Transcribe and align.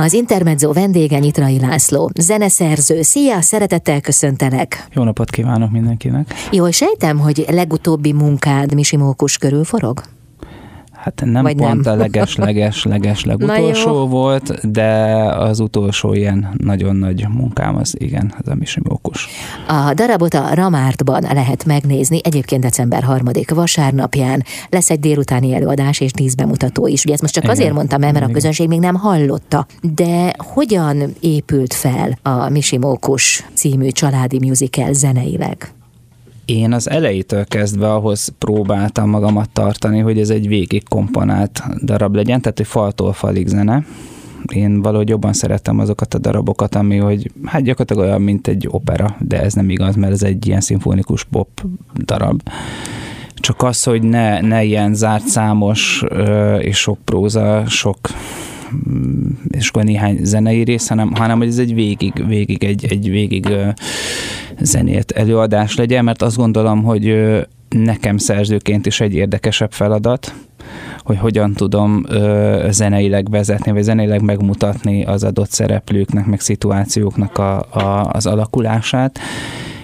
Az 0.00 0.12
Intermezzo 0.12 0.72
vendége 0.72 1.18
Nyitrai 1.18 1.60
László, 1.60 2.10
zeneszerző. 2.20 3.02
Szia, 3.02 3.40
szeretettel 3.40 4.00
köszöntelek. 4.00 4.86
Jó 4.92 5.02
napot 5.02 5.30
kívánok 5.30 5.70
mindenkinek. 5.70 6.34
Jó, 6.50 6.70
sejtem, 6.70 7.18
hogy 7.18 7.44
legutóbbi 7.50 8.12
munkád 8.12 8.74
Misimókus 8.74 9.38
körül 9.38 9.64
forog? 9.64 10.02
Hát 11.00 11.22
nem 11.24 11.42
Vagy 11.42 11.56
pont 11.56 11.84
nem. 11.84 11.92
a 11.92 11.96
leges-leges-leges 11.96 13.24
legutolsó 13.30 14.06
volt, 14.06 14.70
de 14.70 14.90
az 15.34 15.60
utolsó 15.60 16.14
ilyen 16.14 16.48
nagyon 16.56 16.96
nagy 16.96 17.26
munkám 17.28 17.76
az 17.76 17.94
igen, 17.98 18.34
az 18.38 18.48
a 18.48 18.54
Misimókus. 18.54 19.28
A 19.68 19.94
darabot 19.94 20.34
a 20.34 20.54
Ramártban 20.54 21.22
lehet 21.32 21.64
megnézni, 21.64 22.20
egyébként 22.22 22.62
december 22.62 23.02
3 23.02 23.26
vasárnapján 23.48 24.44
lesz 24.68 24.90
egy 24.90 25.00
délutáni 25.00 25.54
előadás 25.54 26.00
és 26.00 26.12
díszbemutató 26.12 26.86
is. 26.86 27.04
Ugye 27.04 27.12
ezt 27.12 27.22
most 27.22 27.34
csak 27.34 27.44
igen. 27.44 27.56
azért 27.56 27.72
mondtam 27.72 28.02
el, 28.02 28.12
mert 28.12 28.24
igen. 28.24 28.30
a 28.30 28.34
közönség 28.34 28.68
még 28.68 28.80
nem 28.80 28.94
hallotta. 28.94 29.66
De 29.94 30.34
hogyan 30.38 31.14
épült 31.20 31.74
fel 31.74 32.18
a 32.22 32.48
Misimókus 32.48 33.44
című 33.54 33.88
családi 33.88 34.38
musical 34.38 34.92
zeneileg? 34.92 35.72
Én 36.48 36.72
az 36.72 36.90
elejétől 36.90 37.44
kezdve 37.44 37.92
ahhoz 37.92 38.28
próbáltam 38.38 39.10
magamat 39.10 39.50
tartani, 39.50 39.98
hogy 39.98 40.18
ez 40.18 40.30
egy 40.30 40.48
végig 40.48 40.88
komponált 40.88 41.62
darab 41.84 42.14
legyen, 42.14 42.40
tehát 42.40 42.60
egy 42.60 42.66
faltól 42.66 43.12
falig 43.12 43.46
zene. 43.46 43.84
Én 44.52 44.82
valahogy 44.82 45.08
jobban 45.08 45.32
szerettem 45.32 45.78
azokat 45.78 46.14
a 46.14 46.18
darabokat, 46.18 46.74
ami 46.74 46.96
hogy 46.96 47.32
hát 47.44 47.62
gyakorlatilag 47.62 48.08
olyan, 48.08 48.22
mint 48.22 48.46
egy 48.46 48.66
opera, 48.70 49.16
de 49.20 49.42
ez 49.42 49.52
nem 49.52 49.70
igaz, 49.70 49.96
mert 49.96 50.12
ez 50.12 50.22
egy 50.22 50.46
ilyen 50.46 50.60
szimfonikus 50.60 51.24
pop 51.24 51.48
darab 51.94 52.42
csak 53.34 53.62
az, 53.62 53.82
hogy 53.82 54.02
ne, 54.02 54.40
ne 54.40 54.64
ilyen 54.64 54.94
zárt 54.94 55.26
számos 55.26 56.04
és 56.58 56.78
sok 56.78 56.98
próza, 57.04 57.66
sok 57.66 57.98
és 59.48 59.68
akkor 59.68 59.84
néhány 59.84 60.18
zenei 60.22 60.62
rész, 60.62 60.88
hanem, 60.88 61.12
hanem 61.14 61.38
hogy 61.38 61.46
ez 61.46 61.58
egy 61.58 61.74
végig, 61.74 62.26
végig 62.26 62.64
egy, 62.64 62.86
egy 62.90 63.10
végig 63.10 63.48
zenét 64.60 65.10
előadás 65.10 65.76
legyen, 65.76 66.04
mert 66.04 66.22
azt 66.22 66.36
gondolom, 66.36 66.82
hogy 66.82 67.16
nekem 67.68 68.16
szerzőként 68.16 68.86
is 68.86 69.00
egy 69.00 69.14
érdekesebb 69.14 69.72
feladat, 69.72 70.34
hogy 70.98 71.18
hogyan 71.18 71.52
tudom 71.52 72.04
ö, 72.08 72.66
zeneileg 72.70 73.30
vezetni, 73.30 73.72
vagy 73.72 73.82
zeneileg 73.82 74.22
megmutatni 74.22 75.04
az 75.04 75.24
adott 75.24 75.50
szereplőknek, 75.50 76.26
meg 76.26 76.40
szituációknak 76.40 77.38
a, 77.38 77.58
a, 77.58 78.10
az 78.12 78.26
alakulását. 78.26 79.18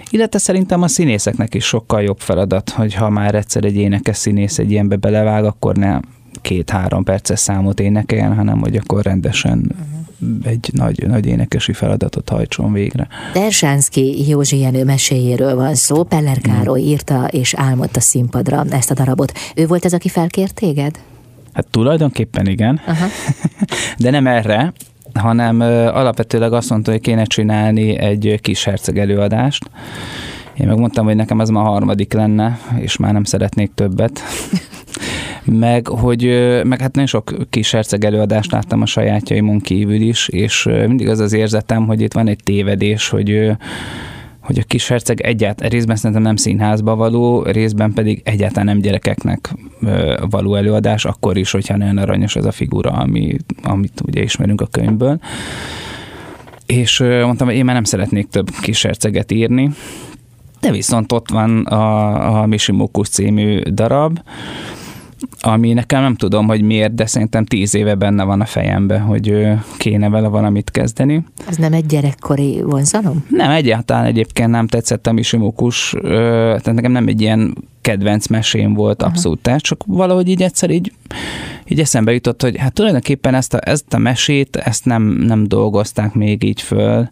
Illetve 0.09 0.39
szerintem 0.39 0.81
a 0.81 0.87
színészeknek 0.87 1.53
is 1.53 1.65
sokkal 1.65 2.01
jobb 2.01 2.19
feladat, 2.19 2.69
hogy 2.69 2.93
ha 2.93 3.09
már 3.09 3.35
egyszer 3.35 3.65
egy 3.65 3.75
énekes 3.75 4.17
színész 4.17 4.59
egy 4.59 4.71
ilyenbe 4.71 4.95
belevág, 4.95 5.45
akkor 5.45 5.75
ne 5.75 5.99
két-három 6.45 7.03
perces 7.03 7.39
számot 7.39 7.79
énekeljen, 7.79 8.35
hanem 8.35 8.59
hogy 8.59 8.75
akkor 8.75 9.03
rendesen 9.03 9.57
uh-huh 9.57 10.03
egy 10.43 10.69
nagy, 10.73 11.07
nagy 11.07 11.25
énekesi 11.25 11.73
feladatot 11.73 12.29
hajtson 12.29 12.73
végre. 12.73 13.07
Dersánszki 13.33 14.27
Józsi 14.27 14.59
Jenő 14.59 14.83
meséjéről 14.83 15.55
van 15.55 15.75
szó, 15.75 16.03
Peller 16.03 16.37
Károly 16.37 16.81
mm. 16.81 16.85
írta 16.85 17.27
és 17.27 17.53
álmodta 17.53 17.99
színpadra 17.99 18.65
ezt 18.69 18.91
a 18.91 18.93
darabot. 18.93 19.37
Ő 19.55 19.67
volt 19.67 19.85
ez, 19.85 19.93
aki 19.93 20.09
felkért 20.09 20.53
téged? 20.53 20.99
Hát 21.53 21.67
tulajdonképpen 21.67 22.47
igen, 22.47 22.81
Aha. 22.85 23.05
de 23.97 24.09
nem 24.09 24.27
erre, 24.27 24.73
hanem 25.13 25.59
alapvetőleg 25.93 26.53
azt 26.53 26.69
mondta, 26.69 26.91
hogy 26.91 27.01
kéne 27.01 27.23
csinálni 27.23 27.97
egy 27.97 28.39
kis 28.41 28.63
herceg 28.63 28.97
előadást. 28.99 29.69
Én 30.57 30.67
megmondtam, 30.67 31.05
hogy 31.05 31.15
nekem 31.15 31.41
ez 31.41 31.49
már 31.49 31.65
a 31.65 31.69
harmadik 31.69 32.13
lenne, 32.13 32.59
és 32.77 32.97
már 32.97 33.13
nem 33.13 33.23
szeretnék 33.23 33.71
többet. 33.75 34.21
meg 35.45 35.87
hogy 35.87 36.23
meg 36.63 36.81
hát 36.81 36.93
nagyon 36.93 37.07
sok 37.07 37.33
kis 37.49 37.71
herceg 37.71 38.05
előadást 38.05 38.51
láttam 38.51 38.81
a 38.81 38.85
sajátjaimon 38.85 39.59
kívül 39.59 40.01
is, 40.01 40.27
és 40.27 40.63
mindig 40.63 41.09
az 41.09 41.19
az 41.19 41.33
érzetem, 41.33 41.85
hogy 41.85 42.01
itt 42.01 42.13
van 42.13 42.27
egy 42.27 42.39
tévedés, 42.43 43.09
hogy 43.09 43.51
hogy 44.45 44.59
a 44.59 44.63
kis 44.63 44.87
herceg 44.87 45.21
egyáltalán, 45.21 45.71
részben 45.71 45.95
szerintem 45.95 46.21
nem 46.21 46.35
színházba 46.35 46.95
való, 46.95 47.43
részben 47.43 47.93
pedig 47.93 48.21
egyáltalán 48.23 48.65
nem 48.65 48.79
gyerekeknek 48.79 49.53
való 50.29 50.55
előadás, 50.55 51.05
akkor 51.05 51.37
is, 51.37 51.51
hogyha 51.51 51.77
nagyon 51.77 51.97
aranyos 51.97 52.35
ez 52.35 52.45
a 52.45 52.51
figura, 52.51 52.91
ami, 52.91 53.37
amit 53.63 54.01
ugye 54.05 54.21
ismerünk 54.21 54.61
a 54.61 54.67
könyvből. 54.71 55.19
És 56.65 56.99
mondtam, 56.99 57.47
hogy 57.47 57.55
én 57.55 57.65
már 57.65 57.75
nem 57.75 57.83
szeretnék 57.83 58.27
több 58.27 58.49
kis 58.61 58.81
herceget 58.81 59.31
írni, 59.31 59.69
de 60.59 60.71
viszont 60.71 61.11
ott 61.11 61.29
van 61.29 61.65
a, 61.65 62.41
a 62.41 62.45
Mishimokus 62.45 63.09
című 63.09 63.61
darab, 63.61 64.19
ami 65.39 65.73
nekem 65.73 66.01
nem 66.01 66.15
tudom, 66.15 66.47
hogy 66.47 66.61
miért, 66.61 66.95
de 66.95 67.05
szerintem 67.05 67.45
tíz 67.45 67.75
éve 67.75 67.95
benne 67.95 68.23
van 68.23 68.41
a 68.41 68.45
fejembe, 68.45 68.99
hogy 68.99 69.47
kéne 69.77 70.09
vele 70.09 70.27
valamit 70.27 70.71
kezdeni. 70.71 71.25
Ez 71.47 71.57
nem 71.57 71.73
egy 71.73 71.85
gyerekkori 71.85 72.61
vonzalom? 72.61 73.25
Nem, 73.29 73.51
egyáltalán 73.51 74.05
egyébként 74.05 74.49
nem 74.49 74.67
tetszett 74.67 75.07
a 75.07 75.11
Misimukus, 75.11 75.95
tehát 76.01 76.73
nekem 76.73 76.91
nem 76.91 77.07
egy 77.07 77.21
ilyen 77.21 77.55
kedvenc 77.85 78.27
mesém 78.27 78.73
volt 78.73 79.03
abszolút, 79.03 79.39
tehát 79.39 79.61
csak 79.61 79.83
valahogy 79.85 80.27
így 80.27 80.41
egyszer 80.41 80.69
így, 80.69 80.91
így 81.67 81.79
eszembe 81.79 82.13
jutott, 82.13 82.41
hogy 82.41 82.57
hát 82.57 82.73
tulajdonképpen 82.73 83.33
ezt 83.33 83.53
a, 83.53 83.59
ezt 83.63 83.93
a 83.93 83.97
mesét, 83.97 84.55
ezt 84.55 84.85
nem, 84.85 85.03
nem 85.03 85.47
dolgozták 85.47 86.13
még 86.13 86.43
így 86.43 86.61
föl, 86.61 87.09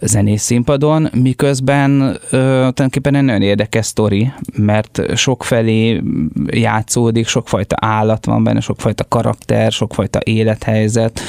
zenész 0.00 0.42
színpadon, 0.42 1.08
miközben 1.14 2.00
ö, 2.00 2.16
tulajdonképpen 2.30 3.14
egy 3.14 3.22
nagyon 3.22 3.42
érdekes 3.42 3.86
sztori, 3.86 4.32
mert 4.56 5.16
sokfelé 5.16 6.02
játszódik, 6.46 7.26
sokfajta 7.26 7.76
állat 7.80 8.26
van 8.26 8.44
benne, 8.44 8.60
sokfajta 8.60 9.04
karakter, 9.08 9.72
sokfajta 9.72 10.18
élethelyzet. 10.24 11.20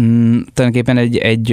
Mm, 0.00 0.38
tulajdonképpen 0.54 0.96
egy, 0.96 1.16
egy 1.16 1.50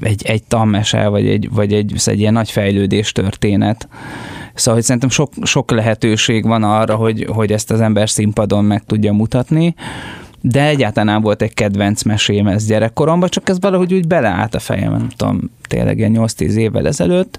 egy, 0.00 0.22
egy 0.26 0.42
tammese, 0.42 1.08
vagy 1.08 1.28
egy, 1.28 1.48
vagy 1.52 1.72
egy, 1.72 1.94
egy 2.04 2.18
ilyen 2.18 2.32
nagy 2.32 2.50
fejlődés 2.50 3.12
történet. 3.12 3.88
Szóval, 4.54 4.74
hogy 4.74 4.84
szerintem 4.84 5.10
sok, 5.10 5.32
sok 5.42 5.70
lehetőség 5.70 6.44
van 6.44 6.62
arra, 6.62 6.94
hogy, 6.94 7.26
hogy 7.32 7.52
ezt 7.52 7.70
az 7.70 7.80
ember 7.80 8.10
színpadon 8.10 8.64
meg 8.64 8.84
tudja 8.84 9.12
mutatni, 9.12 9.74
de 10.40 10.66
egyáltalán 10.66 11.12
nem 11.12 11.22
volt 11.22 11.42
egy 11.42 11.54
kedvenc 11.54 12.02
mesém 12.02 12.46
ez 12.46 12.66
gyerekkoromban, 12.66 13.28
csak 13.28 13.48
ez 13.48 13.60
valahogy 13.60 13.94
úgy 13.94 14.06
beleállt 14.06 14.54
a 14.54 14.58
fejem, 14.58 14.90
nem 14.90 15.08
tudom, 15.16 15.50
tényleg 15.68 15.98
ilyen 15.98 16.14
8-10 16.16 16.52
évvel 16.52 16.86
ezelőtt, 16.86 17.38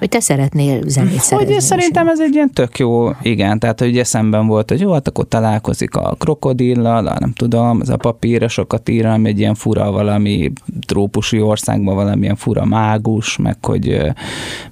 hogy 0.00 0.08
te 0.08 0.20
szeretnél 0.20 0.80
zenét 0.86 1.20
szerezni. 1.20 1.52
Hogy 1.52 1.62
szerintem 1.62 2.08
ez 2.08 2.20
egy 2.20 2.34
ilyen 2.34 2.50
tök 2.50 2.78
jó, 2.78 3.10
igen, 3.22 3.58
tehát 3.58 3.80
hogy 3.80 3.98
eszemben 3.98 4.46
volt, 4.46 4.70
hogy 4.70 4.80
jó, 4.80 4.92
hát 4.92 5.08
akkor 5.08 5.28
találkozik 5.28 5.94
a 5.94 6.14
krokodillal, 6.18 7.06
a, 7.06 7.16
nem 7.18 7.32
tudom, 7.32 7.78
az 7.80 7.88
a 7.88 7.96
papírra 7.96 8.48
sokat 8.48 8.88
ír, 8.88 9.06
ami 9.06 9.28
egy 9.28 9.38
ilyen 9.38 9.54
fura 9.54 9.90
valami 9.90 10.52
trópusi 10.86 11.40
országban 11.40 11.94
valamilyen 11.94 12.36
fura 12.36 12.64
mágus, 12.64 13.36
meg 13.36 13.56
hogy 13.64 14.12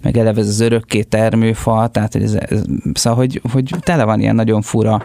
meg 0.02 0.16
eleve 0.16 0.40
ez 0.40 0.48
az 0.48 0.60
örökké 0.60 1.02
termőfa, 1.02 1.88
tehát 1.92 2.12
hogy 2.12 2.22
ez, 2.22 2.34
ez, 2.34 2.62
szóval, 2.92 3.18
hogy, 3.18 3.40
hogy 3.52 3.74
tele 3.80 4.04
van 4.04 4.20
ilyen 4.20 4.34
nagyon 4.34 4.62
fura 4.62 5.02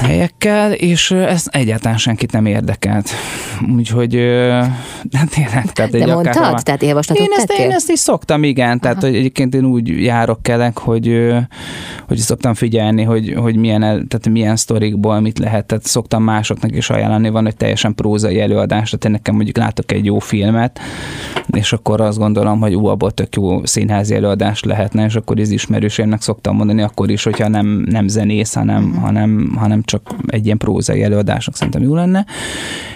helyekkel, 0.00 0.72
és 0.72 1.10
ez 1.10 1.44
egyáltalán 1.50 1.98
senkit 1.98 2.32
nem 2.32 2.46
érdekelt. 2.46 3.10
Úgyhogy 3.76 4.10
de 4.10 5.24
tényleg. 5.30 5.72
Tehát 5.72 5.90
de 5.90 6.06
mondtad? 6.06 6.36
Akár, 6.36 6.62
tehát 6.62 6.82
javaslatot 6.82 7.26
én 7.26 7.30
ezt, 7.36 7.52
én 7.52 7.70
ezt 7.70 7.90
is 7.90 7.98
szoktam, 7.98 8.44
igen. 8.44 8.80
Tehát 8.80 9.00
hogy 9.00 9.14
egyébként 9.14 9.54
én 9.54 9.64
úgy 9.64 10.02
járok 10.02 10.42
kelek, 10.42 10.78
hogy, 10.78 11.32
hogy 12.08 12.16
szoktam 12.16 12.54
figyelni, 12.54 13.02
hogy, 13.02 13.34
hogy 13.34 13.56
milyen, 13.56 13.80
tehát 13.80 14.28
milyen 14.28 14.56
sztorikból 14.56 15.20
mit 15.20 15.38
lehet. 15.38 15.66
Tehát 15.66 15.86
szoktam 15.86 16.22
másoknak 16.22 16.76
is 16.76 16.90
ajánlani, 16.90 17.28
van 17.28 17.46
egy 17.46 17.56
teljesen 17.56 17.94
prózai 17.94 18.40
előadás, 18.40 18.90
tehát 18.90 19.04
én 19.04 19.10
nekem 19.10 19.34
mondjuk 19.34 19.56
látok 19.56 19.92
egy 19.92 20.04
jó 20.04 20.18
filmet, 20.18 20.80
és 21.50 21.72
akkor 21.72 22.00
azt 22.00 22.18
gondolom, 22.18 22.60
hogy 22.60 22.74
ú, 22.74 22.86
abból 22.86 23.10
tök 23.10 23.34
jó 23.34 23.66
színházi 23.66 24.14
előadás 24.14 24.62
lehetne, 24.62 25.04
és 25.04 25.14
akkor 25.14 25.40
az 25.40 25.50
ismerősémnek 25.50 26.22
szoktam 26.22 26.56
mondani 26.56 26.82
akkor 26.82 27.10
is, 27.10 27.24
hogyha 27.24 27.48
nem, 27.48 27.66
nem 27.66 28.08
zenész, 28.08 28.54
hanem, 28.54 28.82
mm. 28.82 28.92
hanem, 28.92 29.54
hanem 29.56 29.69
csak 29.84 30.14
egy 30.26 30.44
ilyen 30.44 30.58
prózai 30.58 31.02
előadásnak 31.02 31.56
szerintem 31.56 31.82
jó 31.82 31.94
lenne. 31.94 32.26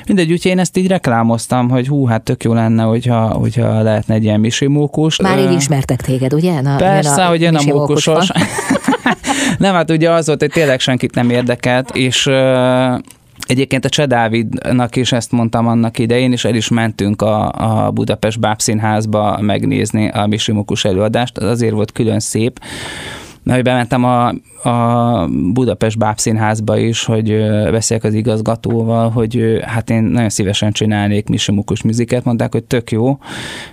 Mindegy, 0.06 0.32
úgyhogy 0.32 0.50
én 0.50 0.58
ezt 0.58 0.76
így 0.76 0.86
reklámoztam, 0.86 1.68
hogy 1.68 1.88
hú, 1.88 2.06
hát 2.06 2.22
tök 2.22 2.44
jó 2.44 2.52
lenne, 2.52 2.82
hogyha, 2.82 3.28
hogyha 3.28 3.82
lehetne 3.82 4.14
egy 4.14 4.24
ilyen 4.24 4.40
misimókus. 4.40 5.20
Már 5.20 5.38
így 5.38 5.52
ismertek 5.52 6.00
téged, 6.00 6.34
ugye? 6.34 6.60
Na, 6.60 6.76
Persze, 6.76 7.24
a 7.24 7.28
hogy 7.28 7.40
jön 7.40 7.54
a 7.54 7.62
mókusos. 7.62 8.28
nem, 9.58 9.74
hát 9.74 9.90
ugye 9.90 10.10
az 10.10 10.26
volt, 10.26 10.40
hogy 10.40 10.50
tényleg 10.50 10.80
senkit 10.80 11.14
nem 11.14 11.30
érdekelt, 11.30 11.90
és 11.96 12.30
Egyébként 13.46 13.84
a 13.84 13.88
Cseh 13.88 14.06
Dávidnak 14.06 14.96
is 14.96 15.12
ezt 15.12 15.32
mondtam 15.32 15.66
annak 15.66 15.98
idején, 15.98 16.32
és 16.32 16.44
el 16.44 16.54
is 16.54 16.68
mentünk 16.68 17.22
a, 17.22 17.52
a 17.52 17.90
Budapest 17.90 18.40
Bábszínházba 18.40 19.38
megnézni 19.40 20.08
a 20.08 20.26
Misimukus 20.26 20.84
előadást. 20.84 21.38
Az 21.38 21.44
azért 21.44 21.72
volt 21.72 21.92
külön 21.92 22.20
szép, 22.20 22.60
mert 23.44 23.56
hogy 23.56 23.64
bementem 23.64 24.04
a, 24.04 24.28
a 24.68 25.28
Budapest 25.52 25.98
Bábszínházba 25.98 26.76
is, 26.76 27.04
hogy 27.04 27.36
beszéljek 27.70 28.06
az 28.06 28.14
igazgatóval, 28.14 29.10
hogy 29.10 29.60
hát 29.62 29.90
én 29.90 30.02
nagyon 30.02 30.28
szívesen 30.28 30.72
csinálnék 30.72 31.28
Misimukus 31.28 31.82
műziket, 31.82 32.24
mondták, 32.24 32.52
hogy 32.52 32.64
tök 32.64 32.90
jó, 32.90 33.18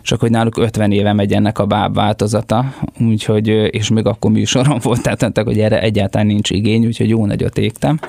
csak 0.02 0.20
hogy 0.20 0.30
náluk 0.30 0.58
50 0.58 0.92
éve 0.92 1.14
megy 1.14 1.34
ennek 1.34 1.60
a 1.60 1.66
báb 1.66 1.96
változata, 1.96 2.74
úgyhogy, 3.00 3.48
és 3.48 3.90
még 3.90 4.06
akkor 4.06 4.32
műsorom 4.32 4.78
volt, 4.84 5.02
tehát 5.02 5.22
mondták, 5.22 5.46
hogy 5.46 5.60
erre 5.60 5.82
egyáltalán 5.82 6.28
nincs 6.28 6.50
igény, 6.50 6.86
úgyhogy 6.86 7.10
jó 7.10 7.26
nagyot 7.26 7.58
égtem. 7.58 8.00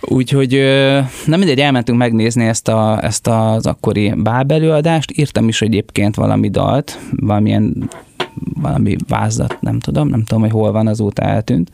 Úgyhogy 0.00 0.50
nem 1.26 1.38
mindegy, 1.38 1.60
elmentünk 1.60 1.98
megnézni 1.98 2.44
ezt, 2.44 2.68
a, 2.68 3.04
ezt 3.04 3.26
az 3.26 3.66
akkori 3.66 4.12
bábelőadást, 4.16 5.18
írtam 5.18 5.48
is 5.48 5.62
egyébként 5.62 6.14
valami 6.14 6.48
dalt, 6.48 6.98
valamilyen 7.10 7.88
valami 8.60 8.96
vázat, 9.08 9.56
nem 9.60 9.78
tudom, 9.80 10.08
nem 10.08 10.24
tudom, 10.24 10.42
hogy 10.42 10.52
hol 10.52 10.72
van, 10.72 10.86
azóta 10.86 11.22
eltűnt. 11.22 11.70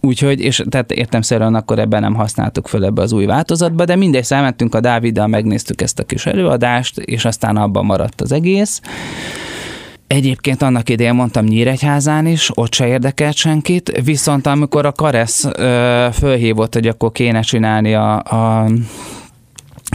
Úgyhogy, 0.00 0.40
és 0.40 0.64
tehát 0.68 0.92
értemszerűen 0.92 1.54
akkor 1.54 1.78
ebben 1.78 2.00
nem 2.00 2.14
használtuk 2.14 2.68
föl 2.68 2.84
ebbe 2.84 3.02
az 3.02 3.12
új 3.12 3.24
változatba, 3.24 3.84
de 3.84 3.96
mindegy, 3.96 4.24
számentünk 4.24 4.74
a 4.74 4.80
Dáviddal, 4.80 5.26
megnéztük 5.26 5.80
ezt 5.82 5.98
a 5.98 6.04
kis 6.04 6.26
előadást, 6.26 6.98
és 6.98 7.24
aztán 7.24 7.56
abban 7.56 7.84
maradt 7.84 8.20
az 8.20 8.32
egész. 8.32 8.80
Egyébként 10.06 10.62
annak 10.62 10.88
idején 10.88 11.14
mondtam 11.14 11.44
Nyíregyházán 11.44 12.26
is, 12.26 12.50
ott 12.54 12.74
se 12.74 12.86
érdekelt 12.86 13.34
senkit, 13.34 14.00
viszont 14.04 14.46
amikor 14.46 14.86
a 14.86 14.92
Karesz 14.92 15.44
ö, 15.44 16.06
fölhívott, 16.12 16.74
hogy 16.74 16.86
akkor 16.86 17.12
kéne 17.12 17.40
csinálni 17.40 17.94
a, 17.94 18.14
a 18.16 18.66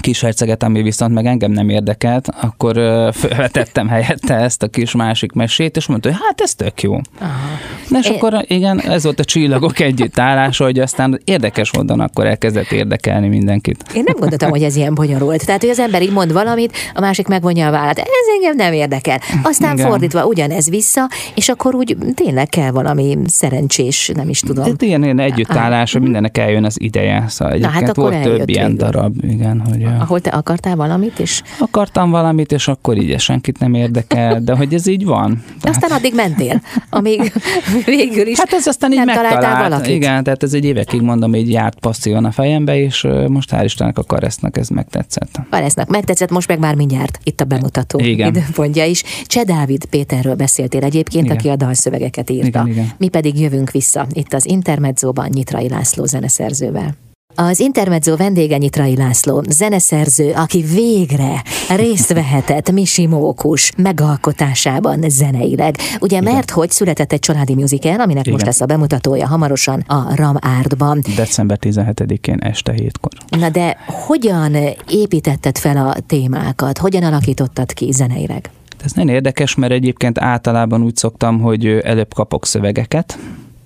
kis 0.02 0.22
herceget, 0.22 0.64
ami 0.64 0.82
viszont 0.82 1.14
meg 1.14 1.26
engem 1.26 1.52
nem 1.52 1.70
érdekelt, 1.70 2.28
akkor 2.42 2.76
felvetettem 3.22 3.88
helyette 3.88 4.36
ezt 4.36 4.64
a 4.64 4.68
kis 4.68 4.92
másik 4.92 5.32
mesét, 5.32 5.76
és 5.76 5.88
mondta, 5.88 6.10
hogy 6.10 6.18
hát 6.22 6.42
ez 6.42 6.56
tök 6.56 6.82
jó. 6.82 6.94
Aha. 7.20 7.60
És 8.00 8.10
Én... 8.10 8.16
akkor 8.16 8.46
igen, 8.48 8.82
ez 8.82 9.04
volt 9.04 9.20
a 9.20 9.24
csillagok 9.24 9.80
együttállása, 9.80 10.64
hogy 10.64 10.80
aztán 10.80 11.22
érdekes 11.24 11.74
módon 11.74 12.00
akkor 12.00 12.26
elkezdett 12.26 12.72
érdekelni 12.72 13.28
mindenkit. 13.28 13.84
Én 13.96 14.04
nem 14.06 14.16
gondoltam, 14.20 14.50
hogy 14.50 14.64
ez 14.64 14.76
ilyen 14.76 14.94
bonyolult. 14.94 15.46
Tehát, 15.46 15.62
hogy 15.62 15.70
az 15.70 15.80
ember 15.80 16.02
így 16.02 16.12
mond 16.12 16.34
valamit, 16.34 16.78
a 16.94 17.00
másik 17.00 17.28
megvonja 17.28 17.68
a 17.68 17.72
vállát. 17.72 17.98
Ez 18.00 18.06
engem 18.36 18.56
nem 18.56 18.74
érdekel. 18.74 19.20
Aztán 19.44 19.74
igen. 19.74 19.88
fordítva 19.90 20.26
ugyanez 20.26 20.70
vissza, 20.70 21.10
és 21.36 21.50
akkor 21.50 21.76
úgy 21.76 21.98
tényleg 22.16 22.48
kell 22.48 22.72
valami 22.72 23.18
szerencsés, 23.26 24.12
nem 24.16 24.30
is 24.30 24.40
tudom. 24.40 24.64
Tehát 24.64 24.82
ilyen, 24.82 25.04
ilyen 25.04 25.20
együttállás, 25.20 25.92
hogy 25.92 26.02
mindennek 26.02 26.38
eljön 26.38 26.66
az 26.66 26.82
ideje. 26.82 27.26
Szóval 27.28 27.58
Na, 27.58 27.68
hát 27.68 27.90
akkor 27.90 28.12
volt 28.12 28.24
több 28.24 28.50
ilyen 28.50 28.76
darab, 28.76 29.24
igen, 29.24 29.60
hogy 29.60 29.81
ahol 29.86 30.20
te 30.20 30.30
akartál 30.30 30.76
valamit 30.76 31.20
is? 31.20 31.42
Akartam 31.60 32.10
valamit, 32.10 32.52
és 32.52 32.68
akkor 32.68 32.98
így 32.98 33.20
senkit 33.20 33.60
nem 33.60 33.74
érdekel, 33.74 34.42
de 34.42 34.56
hogy 34.56 34.74
ez 34.74 34.88
így 34.88 35.06
van. 35.06 35.44
De 35.62 35.70
aztán 35.70 35.92
addig 35.92 36.16
mentél, 36.16 36.62
amíg 36.90 37.34
végül 37.86 38.28
is 38.28 38.38
Hát 38.38 38.54
ez 38.54 38.68
aztán 38.68 38.92
így 38.92 39.06
megtalált. 39.06 39.70
Valakit. 39.70 39.96
Igen, 39.96 40.24
tehát 40.24 40.44
ez 40.44 40.54
egy 40.54 40.66
évekig 40.66 41.02
mondom, 41.02 41.36
így 41.36 41.52
járt 41.52 41.80
passzívan 41.80 42.26
a 42.26 42.32
fejembe, 42.32 42.78
és 42.78 43.08
most 43.28 43.50
hál' 43.52 43.62
Istennek 43.64 43.98
a 43.98 44.04
Karesznak 44.04 44.58
ez 44.58 44.70
megtetszett. 44.70 45.40
Karesznak 45.50 45.90
megtetszett, 45.90 46.30
most 46.30 46.48
meg 46.48 46.60
már 46.60 46.76
mindjárt 46.76 47.20
itt 47.24 47.42
a 47.42 47.46
bemutató 47.46 48.00
igen. 48.00 48.28
időpontja 48.28 48.86
is. 48.86 49.04
Cseh 49.26 49.44
Dávid 49.44 49.86
Péterről 49.86 50.36
beszéltél 50.36 50.84
egyébként, 50.84 51.26
igen. 51.26 51.38
aki 51.38 51.50
a 51.50 51.56
dalszövegeket 51.56 52.30
írta. 52.30 52.48
Igen, 52.48 52.68
igen. 52.68 52.90
Mi 52.98 53.08
pedig 53.08 53.40
jövünk 53.40 53.72
vissza 53.72 54.08
itt 54.14 54.34
az 54.34 54.46
Intermedzóban 54.46 55.30
Nyitrai 55.34 55.70
László 55.70 56.06
zeneszerzővel. 56.06 56.96
Az 57.36 57.60
Intermezzo 57.60 58.16
vendége 58.16 58.58
Nyitrai 58.58 58.96
László, 58.96 59.44
zeneszerző, 59.50 60.32
aki 60.36 60.62
végre 60.62 61.44
részt 61.76 62.14
vehetett 62.14 62.72
Misi 62.72 63.08
Mókus 63.08 63.72
megalkotásában 63.78 65.00
zeneileg. 65.08 65.76
Ugye 66.00 66.20
Igen. 66.20 66.34
mert 66.34 66.52
hogy 66.52 66.72
született 66.72 67.12
egy 67.12 67.20
családi 67.20 67.56
musical, 67.56 68.00
aminek 68.00 68.22
Igen. 68.22 68.34
most 68.34 68.46
lesz 68.46 68.62
a 68.62 68.66
bemutatója 68.66 69.28
hamarosan 69.28 69.84
a 69.88 70.16
Ram 70.16 70.36
Artban. 70.60 71.02
December 71.16 71.58
17-én 71.62 72.38
este 72.40 72.72
hétkor. 72.72 73.12
Na 73.30 73.50
de 73.50 73.78
hogyan 73.86 74.56
építetted 74.90 75.58
fel 75.58 75.78
a 75.88 75.96
témákat? 76.08 76.78
Hogyan 76.78 77.04
alakítottad 77.04 77.74
ki 77.74 77.92
zeneileg? 77.92 78.50
Ez 78.84 78.92
nagyon 78.92 79.14
érdekes, 79.14 79.56
mert 79.56 79.72
egyébként 79.72 80.20
általában 80.20 80.84
úgy 80.84 80.96
szoktam, 80.96 81.40
hogy 81.40 81.66
előbb 81.66 82.14
kapok 82.14 82.46
szövegeket, 82.46 83.18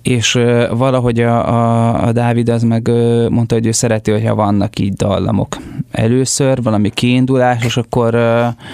és 0.06 0.38
valahogy 0.70 1.20
a, 1.20 1.48
a, 1.48 2.06
a 2.06 2.12
Dávid 2.12 2.48
az 2.48 2.62
meg 2.62 2.88
mondta, 3.30 3.54
hogy 3.54 3.66
ő 3.66 3.70
szereti, 3.70 4.10
hogyha 4.10 4.34
vannak 4.34 4.78
így 4.78 4.92
dallamok. 4.92 5.56
Először 5.90 6.62
valami 6.62 6.90
kiindulás, 6.90 7.64
és 7.64 7.76
akkor... 7.76 8.10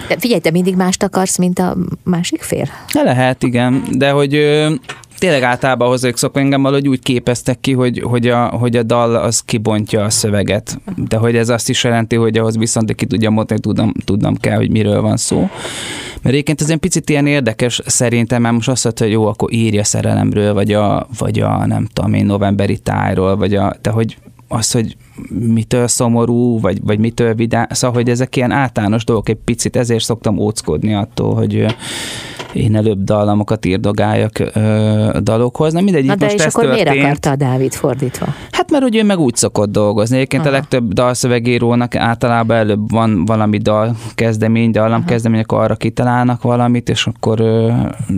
De 0.07 0.17
figyelj, 0.17 0.39
te 0.39 0.51
mindig 0.51 0.75
mást 0.75 1.03
akarsz, 1.03 1.37
mint 1.37 1.59
a 1.59 1.75
másik 2.03 2.41
fél? 2.41 2.67
Lehet, 3.03 3.43
igen, 3.43 3.83
de 3.91 4.11
hogy 4.11 4.33
tényleg 5.23 5.43
általában 5.43 5.87
hozzájuk 5.87 6.17
szokva 6.17 6.39
engem 6.39 6.61
valahogy 6.61 6.87
úgy 6.87 6.99
képeztek 6.99 7.59
ki, 7.59 7.73
hogy, 7.73 7.99
hogy, 7.99 8.27
a, 8.27 8.45
hogy 8.45 8.75
a 8.75 8.83
dal 8.83 9.15
az 9.15 9.39
kibontja 9.39 10.03
a 10.03 10.09
szöveget. 10.09 10.79
De 10.95 11.17
hogy 11.17 11.35
ez 11.35 11.49
azt 11.49 11.69
is 11.69 11.83
jelenti, 11.83 12.15
hogy 12.15 12.37
ahhoz 12.37 12.57
viszont 12.57 12.95
ki 12.95 13.05
tudja 13.05 13.29
mondani, 13.29 13.59
tudnom, 13.59 13.93
tudnom 14.05 14.37
kell, 14.37 14.55
hogy 14.55 14.71
miről 14.71 15.01
van 15.01 15.17
szó. 15.17 15.39
Mert 16.21 16.35
egyébként 16.35 16.61
ez 16.61 16.69
egy 16.69 16.77
picit 16.77 17.09
ilyen 17.09 17.27
érdekes 17.27 17.81
szerintem, 17.85 18.41
mert 18.41 18.53
most 18.53 18.69
azt 18.69 18.83
mondta, 18.83 19.03
hogy 19.03 19.13
jó, 19.13 19.25
akkor 19.25 19.53
írja 19.53 19.83
szerelemről, 19.83 20.53
vagy 20.53 20.73
a, 20.73 21.07
vagy 21.17 21.39
a 21.39 21.65
nem 21.65 21.87
tudom 21.93 22.13
én, 22.13 22.25
novemberi 22.25 22.77
tájról, 22.77 23.35
vagy 23.35 23.55
a, 23.55 23.75
de 23.81 23.89
hogy 23.89 24.17
az, 24.47 24.71
hogy 24.71 24.95
mitől 25.29 25.87
szomorú, 25.87 26.59
vagy, 26.59 26.81
vagy 26.83 26.99
mitől 26.99 27.33
vidám, 27.33 27.67
szóval, 27.69 27.95
hogy 27.95 28.09
ezek 28.09 28.35
ilyen 28.35 28.51
általános 28.51 29.05
dolgok 29.05 29.29
egy 29.29 29.39
picit, 29.45 29.75
ezért 29.75 30.03
szoktam 30.03 30.37
óckodni 30.37 30.93
attól, 30.93 31.33
hogy 31.33 31.65
én 32.53 32.75
előbb 32.75 33.03
dallamokat 33.03 33.65
írdogáljak 33.65 34.39
ö, 34.53 35.19
dalokhoz. 35.21 35.73
Nem 35.73 35.83
mindegy, 35.83 36.05
Na 36.05 36.15
de 36.15 36.25
most 36.25 36.37
és 36.37 36.45
akkor 36.45 36.63
történt. 36.63 36.89
miért 36.89 37.03
akarta 37.05 37.29
a 37.29 37.35
Dávid 37.35 37.73
fordítva? 37.73 38.25
Hát 38.51 38.71
mert 38.71 38.83
ugye 38.83 39.01
ő 39.01 39.05
meg 39.05 39.19
úgy 39.19 39.35
szokott 39.35 39.71
dolgozni. 39.71 40.15
Egyébként 40.15 40.41
Aha. 40.41 40.51
a 40.51 40.53
legtöbb 40.57 40.93
dalszövegírónak 40.93 41.95
általában 41.95 42.57
előbb 42.57 42.91
van 42.91 43.25
valami 43.25 43.57
dal 43.57 43.95
kezdemény, 44.15 44.71
dallamkezdemény, 44.71 45.39
akkor 45.39 45.59
arra 45.59 45.75
kitalálnak 45.75 46.41
valamit, 46.41 46.89
és 46.89 47.07
akkor, 47.07 47.39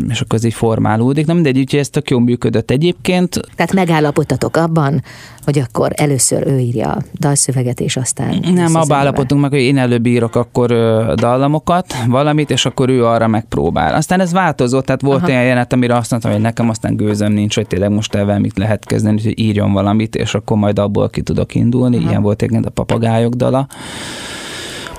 és 0.10 0.22
akkor 0.22 0.38
ez 0.38 0.44
így 0.44 0.54
formálódik. 0.54 1.26
Nem 1.26 1.36
mindegy, 1.36 1.58
úgyhogy 1.58 1.80
ez 1.80 1.90
tök 1.90 2.10
jól 2.10 2.22
működött 2.22 2.72
egyébként. 2.72 3.40
Tehát 3.56 3.74
megállapodtatok 3.74 4.56
abban, 4.56 5.04
hogy 5.46 5.60
akkor 5.60 5.92
először 5.96 6.48
ő 6.48 6.58
írja 6.58 6.85
a 6.86 7.02
dalszöveget, 7.20 7.80
és 7.80 7.98
aztán... 7.98 8.44
Nem, 8.54 8.76
abba 8.76 8.96
állapodtunk 8.96 9.42
meg, 9.42 9.50
hogy 9.50 9.60
én 9.60 9.78
előbb 9.78 10.06
írok 10.06 10.36
akkor 10.36 10.68
dallamokat, 11.16 11.94
valamit, 12.08 12.50
és 12.50 12.66
akkor 12.66 12.90
ő 12.90 13.06
arra 13.06 13.28
megpróbál. 13.28 13.94
Aztán 13.94 14.20
ez 14.20 14.32
változott, 14.32 14.86
tehát 14.86 15.02
volt 15.02 15.22
Aha. 15.22 15.28
olyan 15.28 15.44
jelenet, 15.44 15.74
amire 15.74 15.96
azt 15.96 16.12
mondtam, 16.12 16.32
hogy 16.32 16.42
nekem 16.42 16.70
aztán 16.70 16.96
gőzöm 16.96 17.32
nincs, 17.32 17.56
hogy 17.56 17.68
tényleg 17.68 17.92
most 17.92 18.16
ebben 18.16 18.42
mit 18.42 18.58
lehet 18.58 18.86
kezdeni, 18.86 19.22
hogy 19.22 19.40
írjon 19.40 19.74
valamit, 19.74 20.16
és 20.16 20.34
akkor 20.34 20.58
majd 20.58 20.80
abból 20.80 21.10
ki 21.10 21.22
tudok 21.22 21.56
indulni. 21.56 21.98
Aha. 21.98 22.10
Ilyen 22.10 22.22
volt 22.22 22.42
egyébként 22.42 22.66
a 22.66 22.70
papagájok 22.70 23.34
dala. 23.34 23.68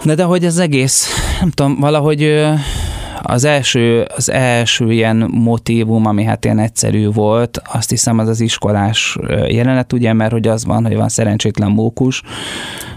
De, 0.04 0.14
de 0.14 0.22
hogy 0.22 0.44
az 0.44 0.58
egész, 0.58 1.08
nem 1.40 1.50
tudom, 1.50 1.76
valahogy 1.80 2.44
az 3.26 3.44
első, 3.44 4.06
az 4.16 4.30
első 4.30 4.92
ilyen 4.92 5.16
motívum, 5.32 6.06
ami 6.06 6.24
hát 6.24 6.44
ilyen 6.44 6.58
egyszerű 6.58 7.10
volt, 7.10 7.62
azt 7.72 7.90
hiszem 7.90 8.18
az 8.18 8.28
az 8.28 8.40
iskolás 8.40 9.18
jelenet, 9.48 9.92
ugye, 9.92 10.12
mert 10.12 10.32
hogy 10.32 10.48
az 10.48 10.64
van, 10.64 10.86
hogy 10.86 10.96
van 10.96 11.08
szerencsétlen 11.08 11.70
mókus, 11.70 12.22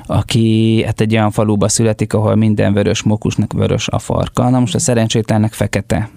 aki 0.06 0.84
hát 0.86 1.02
egy 1.02 1.14
olyan 1.14 1.32
faluba 1.32 1.68
születik, 1.68 2.14
ahol 2.14 2.36
minden 2.36 2.74
vörös 2.74 3.04
mókusnak 3.04 3.54
vörös 3.54 3.88
a 3.88 4.00
farka. 4.00 4.50
Na 4.50 4.60
most 4.60 4.76
a 4.76 4.80
szerencsétlennek 4.80 5.54
fekete 5.54 6.10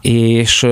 és 0.00 0.64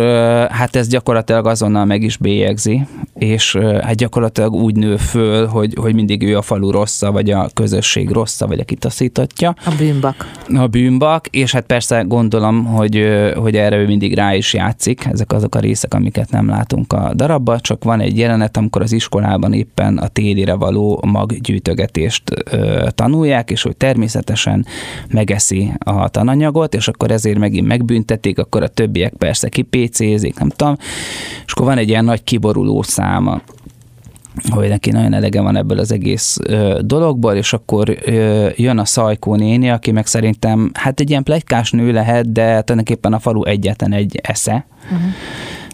hát 0.50 0.76
ez 0.76 0.88
gyakorlatilag 0.88 1.46
azonnal 1.46 1.84
meg 1.84 2.02
is 2.02 2.16
bélyegzi, 2.16 2.86
és 3.14 3.56
hát 3.56 3.94
gyakorlatilag 3.94 4.52
úgy 4.52 4.76
nő 4.76 4.96
föl, 4.96 5.46
hogy, 5.46 5.74
hogy 5.80 5.94
mindig 5.94 6.22
ő 6.22 6.36
a 6.36 6.42
falu 6.42 6.70
rossza, 6.70 7.12
vagy 7.12 7.30
a 7.30 7.50
közösség 7.54 8.10
rossza, 8.10 8.46
vagy 8.46 8.60
aki 8.60 8.74
taszítatja. 8.74 9.54
A 9.64 9.72
bűnbak. 9.78 10.30
A 10.54 10.66
bűnbak, 10.66 11.26
és 11.26 11.52
hát 11.52 11.64
persze 11.64 12.02
gondolom, 12.02 12.64
hogy, 12.64 13.06
hogy 13.36 13.56
erre 13.56 13.76
ő 13.76 13.86
mindig 13.86 14.14
rá 14.14 14.34
is 14.34 14.54
játszik, 14.54 15.04
ezek 15.04 15.32
azok 15.32 15.54
a 15.54 15.58
részek, 15.58 15.94
amiket 15.94 16.30
nem 16.30 16.48
látunk 16.48 16.92
a 16.92 17.12
darabban, 17.14 17.58
csak 17.60 17.84
van 17.84 18.00
egy 18.00 18.18
jelenet, 18.18 18.56
amikor 18.56 18.82
az 18.82 18.92
iskolában 18.92 19.52
éppen 19.52 19.98
a 19.98 20.08
télire 20.08 20.54
való 20.54 21.02
maggyűjtögetést 21.06 22.22
ö, 22.50 22.86
tanulják, 22.94 23.50
és 23.50 23.62
hogy 23.62 23.76
természetesen 23.76 24.66
megeszi 25.08 25.72
a 25.78 26.08
tananyagot, 26.08 26.74
és 26.74 26.88
akkor 26.88 27.10
ezért 27.10 27.38
megint 27.38 27.66
megbüntetik, 27.66 28.38
akkor 28.38 28.62
a 28.62 28.68
többiek 28.68 29.16
persze 29.18 29.48
kipécézik, 29.48 30.38
nem 30.38 30.48
tudom, 30.48 30.76
és 31.46 31.52
akkor 31.52 31.66
van 31.66 31.78
egy 31.78 31.88
ilyen 31.88 32.04
nagy 32.04 32.24
kiboruló 32.24 32.82
száma 32.82 33.40
hogy 34.50 34.68
neki 34.68 34.90
nagyon 34.90 35.14
elege 35.14 35.40
van 35.40 35.56
ebből 35.56 35.78
az 35.78 35.92
egész 35.92 36.38
ö, 36.42 36.78
dologból, 36.84 37.34
és 37.34 37.52
akkor 37.52 37.98
ö, 38.04 38.48
jön 38.56 38.78
a 38.78 38.84
Szajkó 38.84 39.34
néni, 39.34 39.70
aki 39.70 39.90
meg 39.90 40.06
szerintem, 40.06 40.70
hát 40.74 41.00
egy 41.00 41.10
ilyen 41.10 41.22
plegykás 41.22 41.70
nő 41.70 41.92
lehet, 41.92 42.32
de 42.32 42.42
tulajdonképpen 42.42 43.12
a 43.12 43.18
falu 43.18 43.44
egyetlen 43.44 43.92
egy 43.92 44.20
esze. 44.22 44.66
Uh-huh 44.84 45.10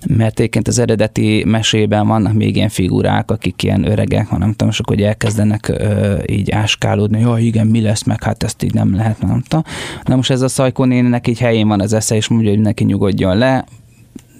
mert 0.06 0.38
egyébként 0.38 0.68
az 0.68 0.78
eredeti 0.78 1.44
mesében 1.46 2.06
vannak 2.06 2.32
még 2.32 2.56
ilyen 2.56 2.68
figurák, 2.68 3.30
akik 3.30 3.62
ilyen 3.62 3.90
öregek, 3.90 4.26
hanem 4.26 4.50
tudom, 4.50 4.68
és 4.68 4.78
akkor 4.78 5.00
elkezdenek 5.00 5.68
ö, 5.68 6.18
így 6.26 6.50
áskálódni, 6.50 7.20
hogy 7.20 7.44
igen, 7.44 7.66
mi 7.66 7.80
lesz 7.80 8.02
meg, 8.02 8.22
hát 8.22 8.42
ezt 8.42 8.62
így 8.62 8.74
nem 8.74 8.94
lehet, 8.94 9.20
nem 9.20 9.42
tudom. 9.48 9.64
Na 10.04 10.16
most 10.16 10.30
ez 10.30 10.40
a 10.40 10.48
Szajkó 10.48 10.84
néninek 10.84 11.28
így 11.28 11.38
helyén 11.38 11.68
van 11.68 11.80
az 11.80 11.92
esze, 11.92 12.14
és 12.14 12.28
mondja, 12.28 12.50
hogy 12.50 12.60
neki 12.60 12.84
nyugodjon 12.84 13.36
le, 13.36 13.64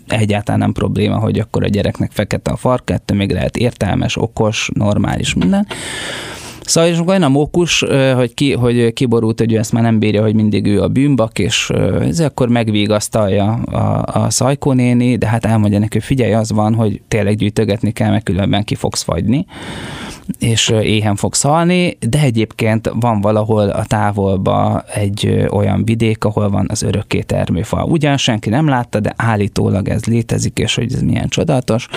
egyáltalán 0.08 0.60
nem 0.60 0.72
probléma, 0.72 1.18
hogy 1.18 1.38
akkor 1.38 1.64
a 1.64 1.68
gyereknek 1.68 2.10
fekete 2.12 2.50
a 2.50 2.56
farka, 2.56 2.92
ettől 2.92 3.16
még 3.16 3.32
lehet 3.32 3.56
értelmes, 3.56 4.16
okos, 4.16 4.70
normális 4.74 5.34
minden. 5.34 5.66
Szóval 6.64 6.90
és 6.90 6.98
olyan 7.06 7.22
a 7.22 7.28
mókus, 7.28 7.84
hogy, 8.14 8.34
ki, 8.34 8.52
hogy 8.52 8.92
kiborult, 8.92 9.38
hogy 9.38 9.52
ő 9.52 9.58
ezt 9.58 9.72
már 9.72 9.82
nem 9.82 9.98
bírja, 9.98 10.22
hogy 10.22 10.34
mindig 10.34 10.66
ő 10.66 10.82
a 10.82 10.88
bűnbak, 10.88 11.38
és 11.38 11.70
ez 12.00 12.20
akkor 12.20 12.48
megvigasztalja 12.48 13.52
a, 13.52 14.02
a 14.22 14.30
Szajkó 14.30 14.72
néni, 14.72 15.16
de 15.16 15.26
hát 15.26 15.44
elmondja 15.44 15.78
neki, 15.78 15.96
hogy 15.96 16.06
figyelj, 16.06 16.32
az 16.32 16.52
van, 16.52 16.74
hogy 16.74 17.00
tényleg 17.08 17.36
gyűjtögetni 17.36 17.92
kell, 17.92 18.10
mert 18.10 18.24
különben 18.24 18.64
ki 18.64 18.74
fogsz 18.74 19.02
fagyni. 19.02 19.46
és 20.38 20.68
éhen 20.82 21.16
fog 21.16 21.34
szalni, 21.34 21.96
de 22.08 22.20
egyébként 22.20 22.90
van 22.94 23.20
valahol 23.20 23.68
a 23.68 23.84
távolba 23.84 24.84
egy 24.94 25.46
olyan 25.50 25.84
vidék, 25.84 26.24
ahol 26.24 26.50
van 26.50 26.66
az 26.70 26.82
örökké 26.82 27.20
termőfa. 27.20 27.84
Ugyan 27.84 28.16
senki 28.16 28.48
nem 28.48 28.68
látta, 28.68 29.00
de 29.00 29.12
állítólag 29.16 29.88
ez 29.88 30.04
létezik, 30.04 30.58
és 30.58 30.74
hogy 30.74 30.92
ez 30.92 31.02
milyen 31.02 31.28
csodálatos. 31.28 31.88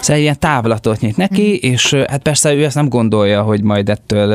Szóval 0.00 0.22
ilyen 0.22 0.38
távlatot 0.38 1.00
nyit 1.00 1.16
neki, 1.16 1.50
mm. 1.50 1.70
és 1.70 1.94
hát 1.94 2.22
persze 2.22 2.54
ő 2.54 2.64
ezt 2.64 2.74
nem 2.74 2.88
gondolja, 2.88 3.42
hogy 3.42 3.62
majd 3.62 3.88
ettől 3.88 4.32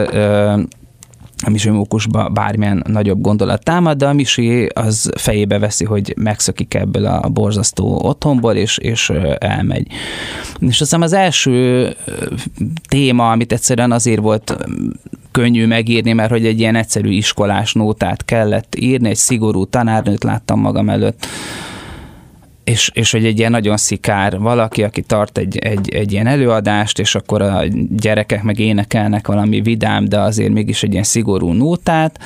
a 1.46 1.50
Misi 1.50 1.70
Mókusba 1.70 2.30
bármilyen 2.30 2.84
nagyobb 2.88 3.22
gondolat 3.22 3.64
támad, 3.64 3.98
de 3.98 4.08
a 4.08 4.14
Misi 4.14 4.66
az 4.74 5.12
fejébe 5.16 5.60
veszi, 5.60 5.86
hogy 5.86 6.14
megszökik 6.18 6.74
ebből 6.74 7.06
a 7.06 7.30
borzasztó 7.30 8.00
otthonból, 8.04 8.54
és, 8.54 8.78
és 8.78 9.10
elmegy. 9.38 9.88
És 10.60 10.68
azt 10.68 10.80
hiszem 10.80 11.02
az 11.02 11.14
első 11.14 11.90
téma, 12.88 13.32
amit 13.32 13.52
egyszerűen 13.52 13.92
azért 13.92 14.22
volt 14.22 14.58
könnyű 15.32 15.66
megírni, 15.68 16.14
mert 16.14 16.32
hogy 16.32 16.46
egy 16.46 16.60
ilyen 16.60 16.76
egyszerű 16.76 17.10
iskolás 17.10 17.74
nótát 17.74 18.26
kellett 18.26 18.76
írni, 18.76 19.10
egy 19.10 19.16
szigorú 19.16 19.66
tanárnőt 19.66 20.24
láttam 20.24 20.60
magam 20.60 20.90
előtt, 20.90 21.28
és, 22.64 22.92
és 22.94 23.12
hogy 23.12 23.26
egy 23.26 23.40
ilyen 23.40 23.52
nagyon 23.52 23.78
szikár 23.78 24.40
valaki, 24.40 24.84
aki 24.84 25.02
tart 25.02 25.38
egy, 25.38 25.58
egy, 25.58 25.90
egy 25.90 26.12
ilyen 26.12 26.28
előadást, 26.28 27.00
és 27.00 27.16
akkor 27.16 27.42
a 27.42 27.64
gyerekek 27.90 28.44
meg 28.44 28.60
énekelnek 28.60 29.28
valami 29.28 29.62
vidám, 29.62 30.06
de 30.06 30.20
azért 30.20 30.52
mégis 30.52 30.84
egy 30.84 30.92
ilyen 30.92 31.04
szigorú 31.04 31.52
nótát, 31.52 32.20